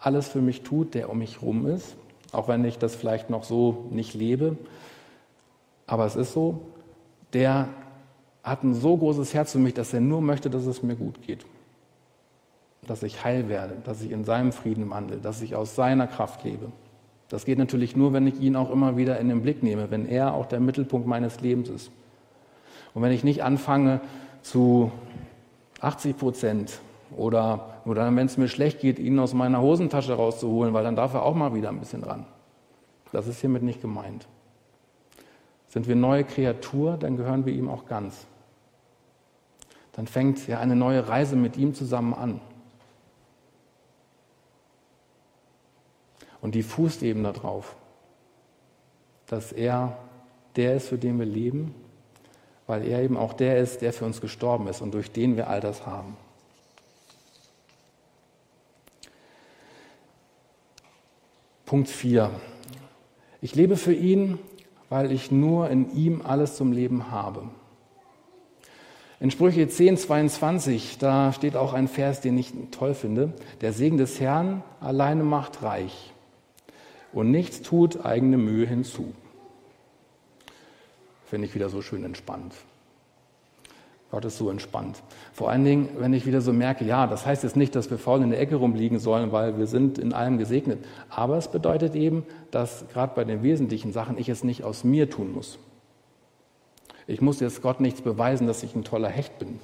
alles 0.00 0.28
für 0.28 0.40
mich 0.40 0.62
tut, 0.62 0.94
der 0.94 1.10
um 1.10 1.18
mich 1.18 1.42
rum 1.42 1.66
ist, 1.66 1.96
auch 2.32 2.48
wenn 2.48 2.64
ich 2.64 2.78
das 2.78 2.96
vielleicht 2.96 3.28
noch 3.30 3.44
so 3.44 3.86
nicht 3.90 4.14
lebe, 4.14 4.56
aber 5.86 6.04
es 6.04 6.16
ist 6.16 6.32
so, 6.32 6.60
der 7.32 7.68
hat 8.42 8.62
ein 8.62 8.74
so 8.74 8.96
großes 8.96 9.34
Herz 9.34 9.52
für 9.52 9.58
mich, 9.58 9.74
dass 9.74 9.92
er 9.92 10.00
nur 10.00 10.20
möchte, 10.20 10.50
dass 10.50 10.66
es 10.66 10.82
mir 10.82 10.96
gut 10.96 11.22
geht. 11.22 11.44
Dass 12.86 13.02
ich 13.02 13.24
heil 13.24 13.48
werde, 13.48 13.76
dass 13.84 14.02
ich 14.02 14.10
in 14.10 14.24
seinem 14.24 14.52
Frieden 14.52 14.88
wandle, 14.90 15.18
dass 15.18 15.42
ich 15.42 15.56
aus 15.56 15.74
seiner 15.74 16.06
Kraft 16.06 16.44
lebe. 16.44 16.70
Das 17.28 17.44
geht 17.44 17.58
natürlich 17.58 17.94
nur, 17.94 18.12
wenn 18.12 18.26
ich 18.26 18.40
ihn 18.40 18.56
auch 18.56 18.70
immer 18.70 18.96
wieder 18.96 19.18
in 19.20 19.28
den 19.28 19.42
Blick 19.42 19.62
nehme, 19.62 19.90
wenn 19.90 20.06
er 20.06 20.34
auch 20.34 20.46
der 20.46 20.60
Mittelpunkt 20.60 21.06
meines 21.06 21.40
Lebens 21.40 21.68
ist. 21.68 21.90
Und 22.94 23.02
wenn 23.02 23.12
ich 23.12 23.22
nicht 23.22 23.42
anfange 23.42 24.00
zu 24.42 24.90
80 25.80 26.16
Prozent 26.16 26.80
oder 27.16 27.80
nur 27.84 27.94
dann, 27.94 28.16
wenn 28.16 28.26
es 28.26 28.38
mir 28.38 28.48
schlecht 28.48 28.80
geht, 28.80 28.98
ihn 28.98 29.18
aus 29.18 29.34
meiner 29.34 29.60
Hosentasche 29.60 30.14
rauszuholen, 30.14 30.72
weil 30.74 30.84
dann 30.84 30.96
darf 30.96 31.14
er 31.14 31.22
auch 31.22 31.34
mal 31.34 31.54
wieder 31.54 31.68
ein 31.68 31.80
bisschen 31.80 32.02
ran. 32.02 32.26
Das 33.12 33.26
ist 33.26 33.40
hiermit 33.40 33.62
nicht 33.62 33.80
gemeint. 33.80 34.26
Sind 35.68 35.86
wir 35.86 35.96
neue 35.96 36.24
Kreatur, 36.24 36.96
dann 36.96 37.16
gehören 37.16 37.44
wir 37.44 37.52
ihm 37.52 37.68
auch 37.68 37.86
ganz. 37.86 38.26
Dann 39.92 40.06
fängt 40.06 40.46
ja 40.46 40.60
eine 40.60 40.76
neue 40.76 41.08
Reise 41.08 41.36
mit 41.36 41.56
ihm 41.56 41.74
zusammen 41.74 42.14
an. 42.14 42.40
Und 46.40 46.54
die 46.54 46.62
fußt 46.62 47.02
eben 47.02 47.24
darauf, 47.24 47.76
dass 49.26 49.52
er 49.52 49.96
der 50.56 50.76
ist, 50.76 50.88
für 50.88 50.98
den 50.98 51.18
wir 51.18 51.26
leben, 51.26 51.74
weil 52.66 52.86
er 52.86 53.02
eben 53.02 53.16
auch 53.16 53.32
der 53.32 53.58
ist, 53.58 53.82
der 53.82 53.92
für 53.92 54.04
uns 54.04 54.20
gestorben 54.20 54.68
ist 54.68 54.80
und 54.80 54.92
durch 54.92 55.10
den 55.10 55.36
wir 55.36 55.48
all 55.48 55.60
das 55.60 55.86
haben. 55.86 56.16
Punkt 61.66 61.88
4. 61.88 62.30
Ich 63.40 63.54
lebe 63.54 63.76
für 63.76 63.92
ihn, 63.92 64.38
weil 64.88 65.12
ich 65.12 65.30
nur 65.30 65.68
in 65.68 65.94
ihm 65.94 66.22
alles 66.22 66.56
zum 66.56 66.72
Leben 66.72 67.10
habe. 67.10 67.42
In 69.20 69.30
Sprüche 69.30 69.68
10, 69.68 69.98
22, 69.98 70.98
da 70.98 71.32
steht 71.32 71.56
auch 71.56 71.74
ein 71.74 71.88
Vers, 71.88 72.20
den 72.20 72.38
ich 72.38 72.52
toll 72.70 72.94
finde. 72.94 73.34
Der 73.60 73.72
Segen 73.72 73.98
des 73.98 74.20
Herrn 74.20 74.62
alleine 74.80 75.24
macht 75.24 75.62
reich 75.62 76.14
und 77.12 77.30
nichts 77.30 77.62
tut 77.62 78.04
eigene 78.04 78.36
Mühe 78.36 78.66
hinzu. 78.66 79.12
Finde 81.26 81.46
ich 81.46 81.54
wieder 81.54 81.68
so 81.68 81.82
schön 81.82 82.04
entspannt. 82.04 82.54
Gott 84.10 84.24
ist 84.24 84.38
so 84.38 84.48
entspannt. 84.48 85.02
Vor 85.34 85.50
allen 85.50 85.64
Dingen, 85.64 85.90
wenn 85.98 86.14
ich 86.14 86.24
wieder 86.24 86.40
so 86.40 86.54
merke, 86.54 86.84
ja, 86.86 87.06
das 87.06 87.26
heißt 87.26 87.42
jetzt 87.42 87.56
nicht, 87.56 87.74
dass 87.74 87.90
wir 87.90 87.98
faul 87.98 88.22
in 88.22 88.30
der 88.30 88.40
Ecke 88.40 88.56
rumliegen 88.56 88.98
sollen, 88.98 89.32
weil 89.32 89.58
wir 89.58 89.66
sind 89.66 89.98
in 89.98 90.14
allem 90.14 90.38
gesegnet. 90.38 90.82
Aber 91.10 91.36
es 91.36 91.48
bedeutet 91.48 91.94
eben, 91.94 92.24
dass 92.50 92.86
gerade 92.90 93.12
bei 93.14 93.24
den 93.24 93.42
wesentlichen 93.42 93.92
Sachen 93.92 94.16
ich 94.16 94.30
es 94.30 94.44
nicht 94.44 94.64
aus 94.64 94.82
mir 94.82 95.10
tun 95.10 95.32
muss. 95.32 95.58
Ich 97.06 97.20
muss 97.20 97.40
jetzt 97.40 97.60
Gott 97.60 97.80
nichts 97.80 98.00
beweisen, 98.00 98.46
dass 98.46 98.62
ich 98.62 98.74
ein 98.74 98.84
toller 98.84 99.08
Hecht 99.10 99.38
bin. 99.38 99.60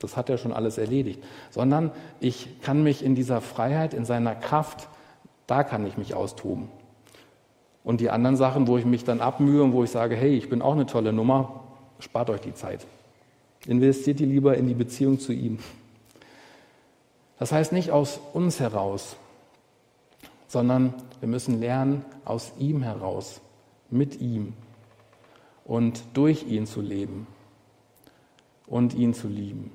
Das 0.00 0.16
hat 0.16 0.28
er 0.28 0.36
schon 0.36 0.52
alles 0.52 0.76
erledigt. 0.76 1.22
Sondern 1.50 1.92
ich 2.18 2.60
kann 2.60 2.82
mich 2.82 3.04
in 3.04 3.14
dieser 3.14 3.40
Freiheit, 3.40 3.94
in 3.94 4.04
seiner 4.04 4.34
Kraft, 4.34 4.88
da 5.52 5.64
kann 5.64 5.86
ich 5.86 5.98
mich 5.98 6.14
austoben. 6.14 6.70
Und 7.84 8.00
die 8.00 8.08
anderen 8.08 8.36
Sachen, 8.36 8.68
wo 8.68 8.78
ich 8.78 8.86
mich 8.86 9.04
dann 9.04 9.20
abmühe 9.20 9.62
und 9.62 9.74
wo 9.74 9.84
ich 9.84 9.90
sage, 9.90 10.16
hey, 10.16 10.34
ich 10.34 10.48
bin 10.48 10.62
auch 10.62 10.72
eine 10.72 10.86
tolle 10.86 11.12
Nummer, 11.12 11.64
spart 11.98 12.30
euch 12.30 12.40
die 12.40 12.54
Zeit. 12.54 12.86
Investiert 13.66 14.18
die 14.18 14.24
lieber 14.24 14.56
in 14.56 14.66
die 14.66 14.72
Beziehung 14.72 15.20
zu 15.20 15.34
ihm. 15.34 15.58
Das 17.38 17.52
heißt 17.52 17.72
nicht 17.72 17.90
aus 17.90 18.18
uns 18.32 18.60
heraus, 18.60 19.16
sondern 20.48 20.94
wir 21.20 21.28
müssen 21.28 21.60
lernen, 21.60 22.02
aus 22.24 22.54
ihm 22.58 22.82
heraus, 22.82 23.42
mit 23.90 24.22
ihm 24.22 24.54
und 25.66 26.02
durch 26.14 26.46
ihn 26.46 26.64
zu 26.64 26.80
leben 26.80 27.26
und 28.66 28.94
ihn 28.94 29.12
zu 29.12 29.28
lieben. 29.28 29.70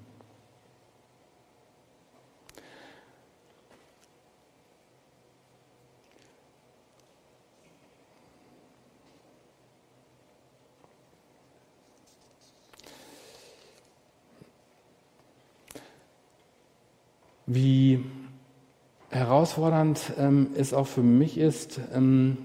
Wie 17.48 18.04
herausfordernd 19.10 20.14
ähm, 20.20 20.50
es 20.56 20.74
auch 20.74 20.88
für 20.88 21.02
mich 21.02 21.38
ist, 21.38 21.80
ähm, 21.94 22.38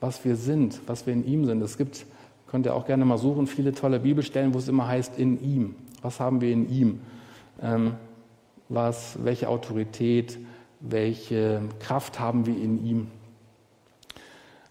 was 0.00 0.24
wir 0.24 0.36
sind, 0.36 0.80
was 0.86 1.06
wir 1.06 1.12
in 1.12 1.26
ihm 1.26 1.44
sind. 1.44 1.60
Es 1.62 1.76
gibt, 1.76 2.06
könnt 2.46 2.64
ihr 2.64 2.74
auch 2.74 2.86
gerne 2.86 3.04
mal 3.04 3.18
suchen, 3.18 3.46
viele 3.46 3.72
tolle 3.72 4.00
Bibelstellen, 4.00 4.54
wo 4.54 4.58
es 4.58 4.68
immer 4.68 4.88
heißt, 4.88 5.18
in 5.18 5.42
ihm. 5.42 5.74
Was 6.00 6.18
haben 6.18 6.40
wir 6.40 6.50
in 6.50 6.70
ihm? 6.70 7.00
Ähm, 7.60 7.94
was, 8.70 9.18
welche 9.22 9.50
Autorität, 9.50 10.38
welche 10.80 11.60
Kraft 11.80 12.18
haben 12.18 12.46
wir 12.46 12.56
in 12.56 12.84
ihm? 12.86 13.08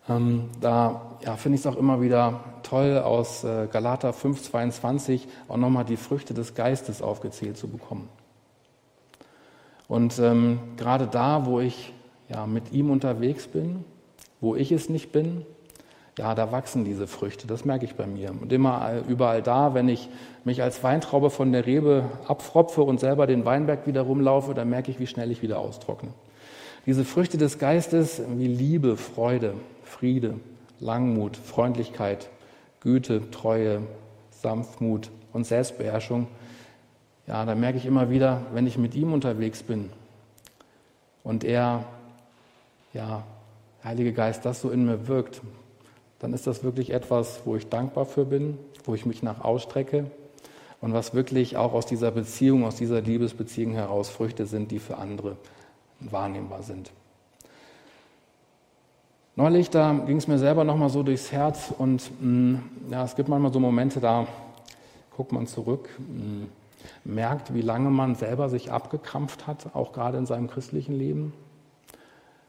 Ähm, 0.09 0.49
da 0.59 1.17
ja, 1.23 1.35
finde 1.35 1.57
ich 1.57 1.61
es 1.61 1.67
auch 1.67 1.77
immer 1.77 2.01
wieder 2.01 2.43
toll, 2.63 2.97
aus 2.97 3.43
äh, 3.43 3.67
Galater 3.71 4.09
5,22 4.09 5.21
auch 5.47 5.57
nochmal 5.57 5.85
die 5.85 5.97
Früchte 5.97 6.33
des 6.33 6.55
Geistes 6.55 7.03
aufgezählt 7.03 7.57
zu 7.57 7.67
bekommen. 7.67 8.09
Und 9.87 10.19
ähm, 10.19 10.59
gerade 10.77 11.07
da, 11.07 11.45
wo 11.45 11.59
ich 11.59 11.93
ja, 12.29 12.45
mit 12.47 12.71
ihm 12.71 12.89
unterwegs 12.89 13.47
bin, 13.47 13.85
wo 14.41 14.55
ich 14.55 14.71
es 14.71 14.89
nicht 14.89 15.11
bin, 15.11 15.45
ja, 16.17 16.33
da 16.33 16.51
wachsen 16.51 16.85
diese 16.85 17.07
Früchte, 17.07 17.45
das 17.45 17.65
merke 17.65 17.85
ich 17.85 17.95
bei 17.95 18.07
mir. 18.07 18.31
Und 18.31 18.51
immer 18.53 18.89
äh, 18.89 19.11
überall 19.11 19.41
da, 19.41 19.73
wenn 19.73 19.89
ich 19.89 20.09
mich 20.45 20.61
als 20.61 20.81
Weintraube 20.81 21.29
von 21.29 21.51
der 21.51 21.65
Rebe 21.65 22.05
abfropfe 22.27 22.83
und 22.83 22.99
selber 22.99 23.27
den 23.27 23.43
Weinberg 23.43 23.85
wieder 23.85 24.01
rumlaufe, 24.01 24.53
dann 24.53 24.69
merke 24.69 24.91
ich, 24.91 24.99
wie 24.99 25.07
schnell 25.07 25.29
ich 25.31 25.41
wieder 25.41 25.59
austrockne. 25.59 26.11
Diese 26.85 27.03
Früchte 27.03 27.37
des 27.37 27.59
Geistes 27.59 28.21
wie 28.37 28.47
Liebe, 28.47 28.95
Freude, 28.95 29.55
Friede, 29.83 30.35
Langmut, 30.79 31.35
Freundlichkeit, 31.35 32.29
Güte, 32.79 33.29
Treue, 33.31 33.81
Sanftmut 34.29 35.09
und 35.33 35.45
Selbstbeherrschung, 35.45 36.27
ja, 37.27 37.45
da 37.45 37.55
merke 37.55 37.77
ich 37.77 37.85
immer 37.85 38.09
wieder, 38.09 38.41
wenn 38.53 38.67
ich 38.67 38.77
mit 38.77 38.95
ihm 38.95 39.13
unterwegs 39.13 39.63
bin 39.63 39.89
und 41.23 41.43
er, 41.43 41.85
ja, 42.93 43.23
Heilige 43.83 44.13
Geist, 44.13 44.45
das 44.45 44.61
so 44.61 44.71
in 44.71 44.85
mir 44.85 45.07
wirkt, 45.07 45.41
dann 46.19 46.33
ist 46.33 46.47
das 46.47 46.63
wirklich 46.63 46.89
etwas, 46.89 47.41
wo 47.45 47.55
ich 47.55 47.69
dankbar 47.69 48.05
für 48.05 48.25
bin, 48.25 48.57
wo 48.83 48.95
ich 48.95 49.05
mich 49.05 49.21
nach 49.21 49.43
ausstrecke 49.43 50.09
und 50.81 50.93
was 50.93 51.13
wirklich 51.13 51.57
auch 51.57 51.73
aus 51.73 51.85
dieser 51.85 52.11
Beziehung, 52.11 52.65
aus 52.65 52.77
dieser 52.77 53.01
Liebesbeziehung 53.01 53.73
heraus 53.73 54.09
Früchte 54.09 54.45
sind, 54.47 54.71
die 54.71 54.79
für 54.79 54.97
andere 54.97 55.37
wahrnehmbar 55.99 56.63
sind. 56.63 56.91
Neulich, 59.35 59.69
da 59.69 59.91
ging 59.93 60.17
es 60.17 60.27
mir 60.27 60.39
selber 60.39 60.63
nochmal 60.63 60.89
so 60.89 61.03
durchs 61.03 61.31
Herz 61.31 61.73
und 61.77 62.09
mh, 62.21 62.27
mm, 62.27 62.61
ja, 62.89 63.03
es 63.03 63.15
gibt 63.15 63.27
manchmal 63.27 63.51
so 63.51 63.59
Momente, 63.59 63.99
da 63.99 64.25
guckt 65.15 65.31
man 65.31 65.45
zurück. 65.45 65.89
Mh, 65.99 66.23
mm, 66.23 66.47
merkt, 67.03 67.53
wie 67.53 67.61
lange 67.61 67.89
man 67.89 68.15
selber 68.15 68.49
sich 68.49 68.71
abgekrampft 68.71 69.47
hat, 69.47 69.75
auch 69.75 69.91
gerade 69.91 70.17
in 70.17 70.25
seinem 70.25 70.49
christlichen 70.49 70.93
Leben. 70.93 71.33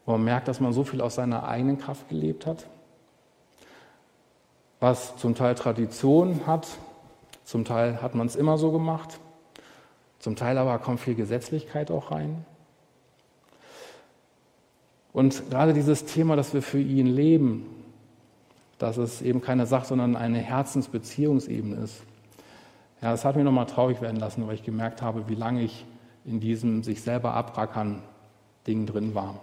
Wo 0.05 0.13
man 0.13 0.25
merkt, 0.25 0.49
dass 0.49 0.61
man 0.61 0.73
so 0.73 0.85
viel 0.85 1.01
aus 1.01 1.17
seiner 1.17 1.49
eigenen 1.49 1.79
Kraft 1.79 2.09
gelebt 2.09 2.47
hat. 2.47 2.67
Was 4.81 5.17
zum 5.17 5.35
Teil 5.35 5.55
Tradition 5.55 6.47
hat, 6.47 6.69
zum 7.45 7.65
Teil 7.65 8.03
hat 8.03 8.15
man 8.15 8.27
es 8.27 8.37
immer 8.37 8.59
so 8.59 8.73
gemacht. 8.73 9.21
Zum 10.19 10.37
Teil 10.37 10.59
aber 10.59 10.79
kommt 10.79 11.01
viel 11.01 11.15
Gesetzlichkeit 11.15 11.91
auch 11.91 12.11
rein. 12.11 12.45
Und 15.13 15.49
gerade 15.49 15.73
dieses 15.73 16.05
Thema, 16.05 16.37
dass 16.37 16.53
wir 16.53 16.61
für 16.61 16.81
ihn 16.81 17.07
leben, 17.07 17.65
dass 18.79 18.97
es 18.97 19.23
eben 19.23 19.41
keine 19.41 19.67
Sache, 19.67 19.87
sondern 19.87 20.17
eine 20.17 20.39
Herzensbeziehungsebene 20.39 21.77
ist. 21.77 22.03
Ja, 23.03 23.11
das 23.11 23.25
hat 23.25 23.37
mich 23.37 23.45
nochmal 23.45 23.67
traurig 23.67 24.01
werden 24.01 24.19
lassen, 24.19 24.47
weil 24.47 24.55
ich 24.55 24.63
gemerkt 24.63 25.03
habe, 25.03 25.29
wie 25.29 25.35
lange 25.35 25.63
ich 25.63 25.85
in 26.25 26.41
diesem 26.41 26.83
sich 26.83 27.03
selber 27.03 27.35
abrackern 27.35 28.03
Ding 28.67 28.87
drin 28.87 29.15
war. 29.15 29.41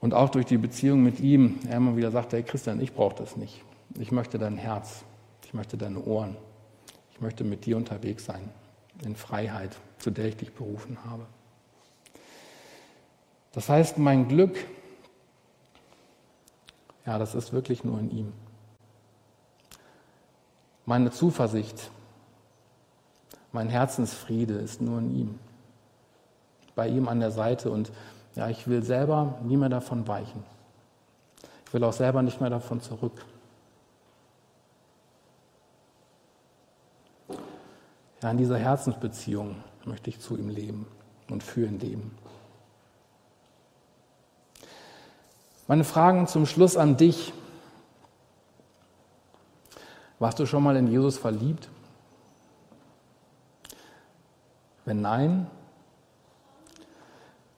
Und 0.00 0.14
auch 0.14 0.28
durch 0.30 0.46
die 0.46 0.58
Beziehung 0.58 1.02
mit 1.02 1.20
ihm, 1.20 1.60
er 1.68 1.76
immer 1.76 1.96
wieder 1.96 2.10
sagte, 2.10 2.36
hey 2.36 2.42
Christian, 2.42 2.80
ich 2.80 2.92
brauche 2.92 3.14
das 3.14 3.36
nicht. 3.36 3.62
Ich 3.98 4.10
möchte 4.10 4.38
dein 4.38 4.56
Herz, 4.56 5.04
ich 5.44 5.54
möchte 5.54 5.76
deine 5.76 6.02
Ohren, 6.02 6.36
ich 7.12 7.20
möchte 7.20 7.44
mit 7.44 7.64
dir 7.66 7.76
unterwegs 7.76 8.24
sein, 8.24 8.50
in 9.04 9.14
Freiheit, 9.14 9.76
zu 9.98 10.10
der 10.10 10.26
ich 10.26 10.36
dich 10.36 10.52
berufen 10.52 10.98
habe. 11.04 11.24
Das 13.52 13.68
heißt, 13.68 13.98
mein 13.98 14.28
Glück, 14.28 14.56
ja, 17.06 17.18
das 17.18 17.34
ist 17.34 17.52
wirklich 17.52 17.84
nur 17.84 18.00
in 18.00 18.10
ihm. 18.10 18.32
Meine 20.84 21.10
Zuversicht, 21.10 21.90
mein 23.52 23.68
Herzensfriede 23.68 24.54
ist 24.54 24.80
nur 24.80 24.98
in 24.98 25.14
ihm. 25.14 25.38
Bei 26.74 26.88
ihm 26.88 27.08
an 27.08 27.20
der 27.20 27.30
Seite 27.30 27.70
und 27.70 27.92
ja, 28.34 28.48
ich 28.48 28.66
will 28.66 28.82
selber 28.82 29.38
nie 29.42 29.56
mehr 29.56 29.68
davon 29.68 30.08
weichen. 30.08 30.42
Ich 31.66 31.74
will 31.74 31.84
auch 31.84 31.92
selber 31.92 32.22
nicht 32.22 32.40
mehr 32.40 32.50
davon 32.50 32.80
zurück. 32.80 33.24
Ja, 38.22 38.30
in 38.30 38.38
dieser 38.38 38.58
Herzensbeziehung 38.58 39.56
möchte 39.84 40.08
ich 40.08 40.20
zu 40.20 40.36
ihm 40.36 40.48
leben 40.48 40.86
und 41.28 41.42
für 41.42 41.66
ihn 41.66 41.78
leben. 41.80 42.16
Meine 45.66 45.84
Fragen 45.84 46.26
zum 46.26 46.46
Schluss 46.46 46.76
an 46.76 46.96
dich. 46.96 47.32
Warst 50.22 50.38
du 50.38 50.46
schon 50.46 50.62
mal 50.62 50.76
in 50.76 50.86
Jesus 50.86 51.18
verliebt? 51.18 51.68
Wenn 54.84 55.00
nein, 55.00 55.48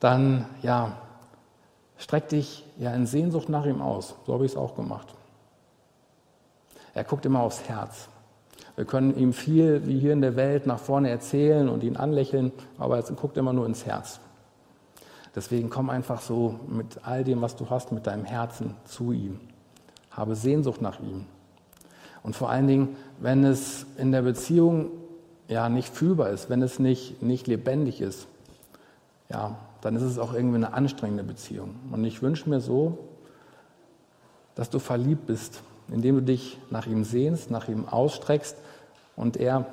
dann 0.01 0.47
ja, 0.63 0.97
streck 1.99 2.31
dich 2.31 2.65
ja 2.79 2.95
in 2.95 3.05
Sehnsucht 3.05 3.51
nach 3.51 3.67
ihm 3.67 3.83
aus. 3.83 4.15
So 4.25 4.33
habe 4.33 4.47
ich 4.47 4.53
es 4.53 4.57
auch 4.57 4.77
gemacht. 4.77 5.09
Er 6.95 7.05
guckt 7.05 7.27
immer 7.27 7.41
aufs 7.41 7.69
Herz. 7.69 8.09
Wir 8.77 8.87
können 8.87 9.15
ihm 9.15 9.35
viel, 9.35 9.87
wie 9.87 9.99
hier 9.99 10.15
in 10.15 10.23
der 10.23 10.35
Welt, 10.35 10.67
nach 10.67 10.79
vorne 10.79 11.11
erzählen 11.11 11.69
und 11.69 11.85
ihn 11.85 11.99
anlächeln, 11.99 12.51
aber 12.79 12.97
er 12.97 13.03
guckt 13.15 13.37
immer 13.37 13.53
nur 13.53 13.67
ins 13.67 13.85
Herz. 13.85 14.21
Deswegen 15.35 15.69
komm 15.69 15.91
einfach 15.91 16.23
so 16.23 16.59
mit 16.67 17.07
all 17.07 17.25
dem, 17.25 17.43
was 17.43 17.57
du 17.57 17.69
hast, 17.69 17.93
mit 17.93 18.07
deinem 18.07 18.25
Herzen 18.25 18.75
zu 18.87 19.13
ihm. 19.13 19.39
Habe 20.11 20.35
Sehnsucht 20.35 20.81
nach 20.81 21.01
ihm. 21.01 21.27
Und 22.25 22.35
vor 22.35 22.51
allen 22.51 22.67
Dingen, 22.67 22.97
wenn 23.21 23.45
es 23.45 23.87
in 23.99 24.11
der 24.11 24.23
Beziehung 24.23 24.91
ja 25.47 25.69
nicht 25.69 25.95
fühlbar 25.95 26.31
ist, 26.31 26.51
wenn 26.51 26.63
es 26.63 26.81
nicht, 26.81 27.23
nicht 27.23 27.47
lebendig 27.47 28.01
ist, 28.01 28.27
ja, 29.29 29.57
dann 29.83 29.95
ist 29.95 30.03
es 30.03 30.19
auch 30.19 30.33
irgendwie 30.33 30.57
eine 30.57 30.73
anstrengende 30.73 31.23
Beziehung. 31.23 31.77
Und 31.93 32.03
ich 32.05 32.23
wünsche 32.23 32.49
mir 32.49 32.61
so, 32.61 32.99
dass 34.55 34.71
du 34.71 34.79
verliebt 34.79 35.27
bist, 35.27 35.63
indem 35.89 36.17
du 36.17 36.23
dich 36.23 36.59
nach 36.71 36.87
ihm 36.87 37.05
sehnst, 37.05 37.51
nach 37.51 37.69
ihm 37.69 37.87
ausstreckst 37.87 38.57
und 39.17 39.37
er 39.37 39.67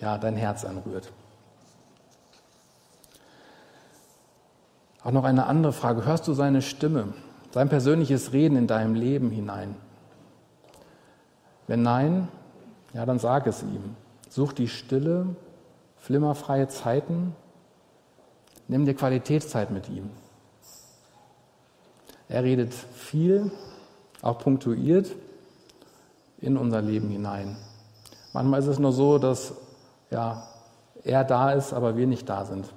ja, 0.00 0.16
dein 0.16 0.36
Herz 0.36 0.64
anrührt. 0.64 1.12
Auch 5.04 5.12
noch 5.12 5.24
eine 5.24 5.44
andere 5.44 5.74
Frage. 5.74 6.06
Hörst 6.06 6.26
du 6.26 6.32
seine 6.32 6.62
Stimme, 6.62 7.12
sein 7.52 7.68
persönliches 7.68 8.32
Reden 8.32 8.56
in 8.56 8.66
deinem 8.66 8.94
Leben 8.94 9.30
hinein? 9.30 9.76
Wenn 11.68 11.82
nein, 11.82 12.26
ja, 12.92 13.06
dann 13.06 13.20
sag 13.20 13.46
es 13.46 13.62
ihm. 13.62 13.94
Such 14.28 14.52
die 14.52 14.66
Stille, 14.66 15.26
flimmerfreie 15.98 16.66
Zeiten. 16.66 17.36
Nimm 18.66 18.84
dir 18.84 18.94
Qualitätszeit 18.94 19.70
mit 19.70 19.88
ihm. 19.88 20.10
Er 22.28 22.42
redet 22.42 22.74
viel, 22.74 23.52
auch 24.20 24.38
punktuiert 24.38 25.14
in 26.40 26.56
unser 26.56 26.82
Leben 26.82 27.08
hinein. 27.08 27.56
Manchmal 28.32 28.60
ist 28.60 28.66
es 28.66 28.78
nur 28.80 28.92
so, 28.92 29.18
dass 29.18 29.54
ja, 30.10 30.42
er 31.04 31.22
da 31.22 31.52
ist, 31.52 31.72
aber 31.72 31.96
wir 31.96 32.08
nicht 32.08 32.28
da 32.28 32.44
sind 32.44 32.68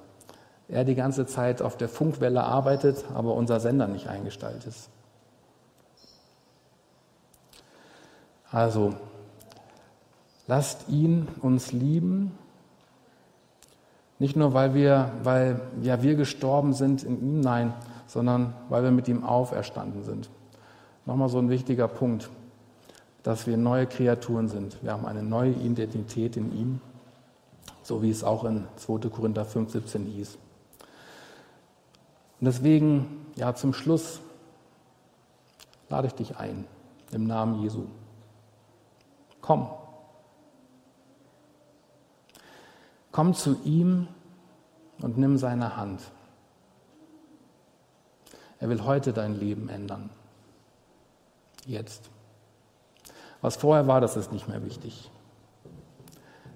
er 0.72 0.84
die 0.84 0.94
ganze 0.94 1.26
Zeit 1.26 1.60
auf 1.60 1.76
der 1.76 1.88
Funkwelle 1.88 2.42
arbeitet, 2.42 3.04
aber 3.14 3.34
unser 3.34 3.60
Sender 3.60 3.86
nicht 3.88 4.08
eingestellt 4.08 4.64
ist. 4.66 4.88
Also, 8.52 8.94
lasst 10.46 10.88
ihn 10.90 11.26
uns 11.40 11.72
lieben, 11.72 12.36
nicht 14.18 14.36
nur 14.36 14.52
weil 14.52 14.74
wir, 14.74 15.10
weil 15.22 15.60
ja 15.80 16.02
wir 16.02 16.14
gestorben 16.14 16.74
sind 16.74 17.02
in 17.02 17.20
ihm, 17.20 17.40
nein, 17.40 17.72
sondern 18.06 18.52
weil 18.68 18.84
wir 18.84 18.90
mit 18.90 19.08
ihm 19.08 19.24
auferstanden 19.24 20.04
sind. 20.04 20.28
Nochmal 21.06 21.30
so 21.30 21.38
ein 21.38 21.48
wichtiger 21.48 21.88
Punkt, 21.88 22.28
dass 23.22 23.46
wir 23.46 23.56
neue 23.56 23.86
Kreaturen 23.86 24.48
sind. 24.48 24.76
Wir 24.82 24.92
haben 24.92 25.06
eine 25.06 25.22
neue 25.22 25.52
Identität 25.52 26.36
in 26.36 26.52
ihm, 26.52 26.80
so 27.82 28.02
wie 28.02 28.10
es 28.10 28.22
auch 28.22 28.44
in 28.44 28.64
2. 28.76 29.08
Korinther 29.08 29.46
5, 29.46 29.72
17 29.72 30.04
hieß. 30.04 30.38
Und 32.40 32.44
deswegen, 32.44 33.26
ja, 33.36 33.54
zum 33.54 33.72
Schluss 33.72 34.20
lade 35.88 36.06
ich 36.08 36.14
dich 36.14 36.36
ein, 36.36 36.66
im 37.12 37.26
Namen 37.26 37.62
Jesu. 37.62 37.86
Komm. 39.42 39.68
Komm 43.10 43.34
zu 43.34 43.60
ihm 43.64 44.08
und 45.02 45.18
nimm 45.18 45.36
seine 45.36 45.76
Hand. 45.76 46.00
Er 48.58 48.70
will 48.70 48.84
heute 48.84 49.12
dein 49.12 49.38
Leben 49.38 49.68
ändern. 49.68 50.08
Jetzt. 51.66 52.08
Was 53.42 53.56
vorher 53.56 53.86
war, 53.86 54.00
das 54.00 54.16
ist 54.16 54.32
nicht 54.32 54.48
mehr 54.48 54.64
wichtig. 54.64 55.10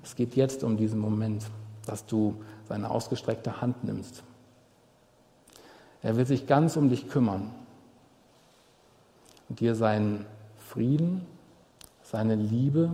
Es 0.03 0.14
geht 0.14 0.35
jetzt 0.37 0.64
um 0.64 0.79
diesen 0.79 1.01
Moment, 1.01 1.44
dass 1.85 2.07
du 2.07 2.42
seine 2.64 2.90
ausgestreckte 2.90 3.61
Hand 3.61 3.85
nimmst 3.85 4.22
er 6.07 6.16
will 6.16 6.25
sich 6.25 6.46
ganz 6.46 6.77
um 6.77 6.88
dich 6.88 7.09
kümmern 7.09 7.51
und 9.49 9.59
dir 9.59 9.75
seinen 9.75 10.25
Frieden, 10.68 11.27
seine 12.11 12.37
Liebe 12.37 12.92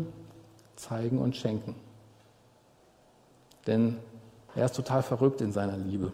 zeigen 0.77 1.19
und 1.19 1.37
schenken. 1.37 1.75
Denn 3.67 3.99
er 4.55 4.67
ist 4.67 4.77
total 4.77 5.03
verrückt 5.03 5.41
in 5.41 5.53
seiner 5.53 5.77
Liebe. 5.77 6.13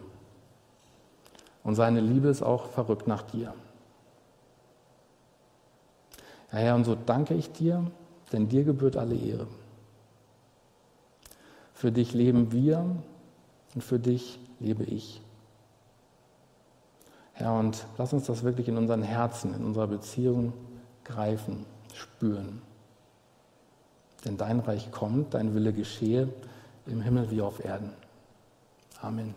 Und 1.63 1.75
seine 1.75 2.01
Liebe 2.01 2.27
ist 2.27 2.41
auch 2.41 2.67
verrückt 2.67 3.07
nach 3.07 3.23
dir. 3.23 3.53
Ja, 6.51 6.59
Herr, 6.59 6.75
und 6.75 6.83
so 6.83 6.95
danke 6.95 7.33
ich 7.35 7.51
dir, 7.51 7.89
denn 8.31 8.49
dir 8.49 8.63
gebührt 8.63 8.97
alle 8.97 9.15
Ehre. 9.15 9.47
Für 11.73 11.91
dich 11.91 12.13
leben 12.13 12.51
wir 12.51 12.85
und 13.75 13.83
für 13.83 13.99
dich 13.99 14.39
lebe 14.59 14.83
ich. 14.83 15.21
Ja, 17.39 17.57
und 17.57 17.85
lass 17.97 18.11
uns 18.11 18.25
das 18.25 18.43
wirklich 18.43 18.67
in 18.67 18.77
unseren 18.77 19.03
Herzen, 19.03 19.53
in 19.53 19.63
unserer 19.63 19.87
Beziehung 19.87 20.51
greifen, 21.05 21.65
spüren. 21.93 22.61
Denn 24.25 24.37
dein 24.37 24.59
Reich 24.59 24.91
kommt, 24.91 25.33
dein 25.33 25.53
Wille 25.53 25.73
geschehe 25.73 26.29
im 26.85 27.01
Himmel 27.01 27.31
wie 27.31 27.41
auf 27.41 27.63
Erden. 27.63 27.91
Amen. 29.01 29.33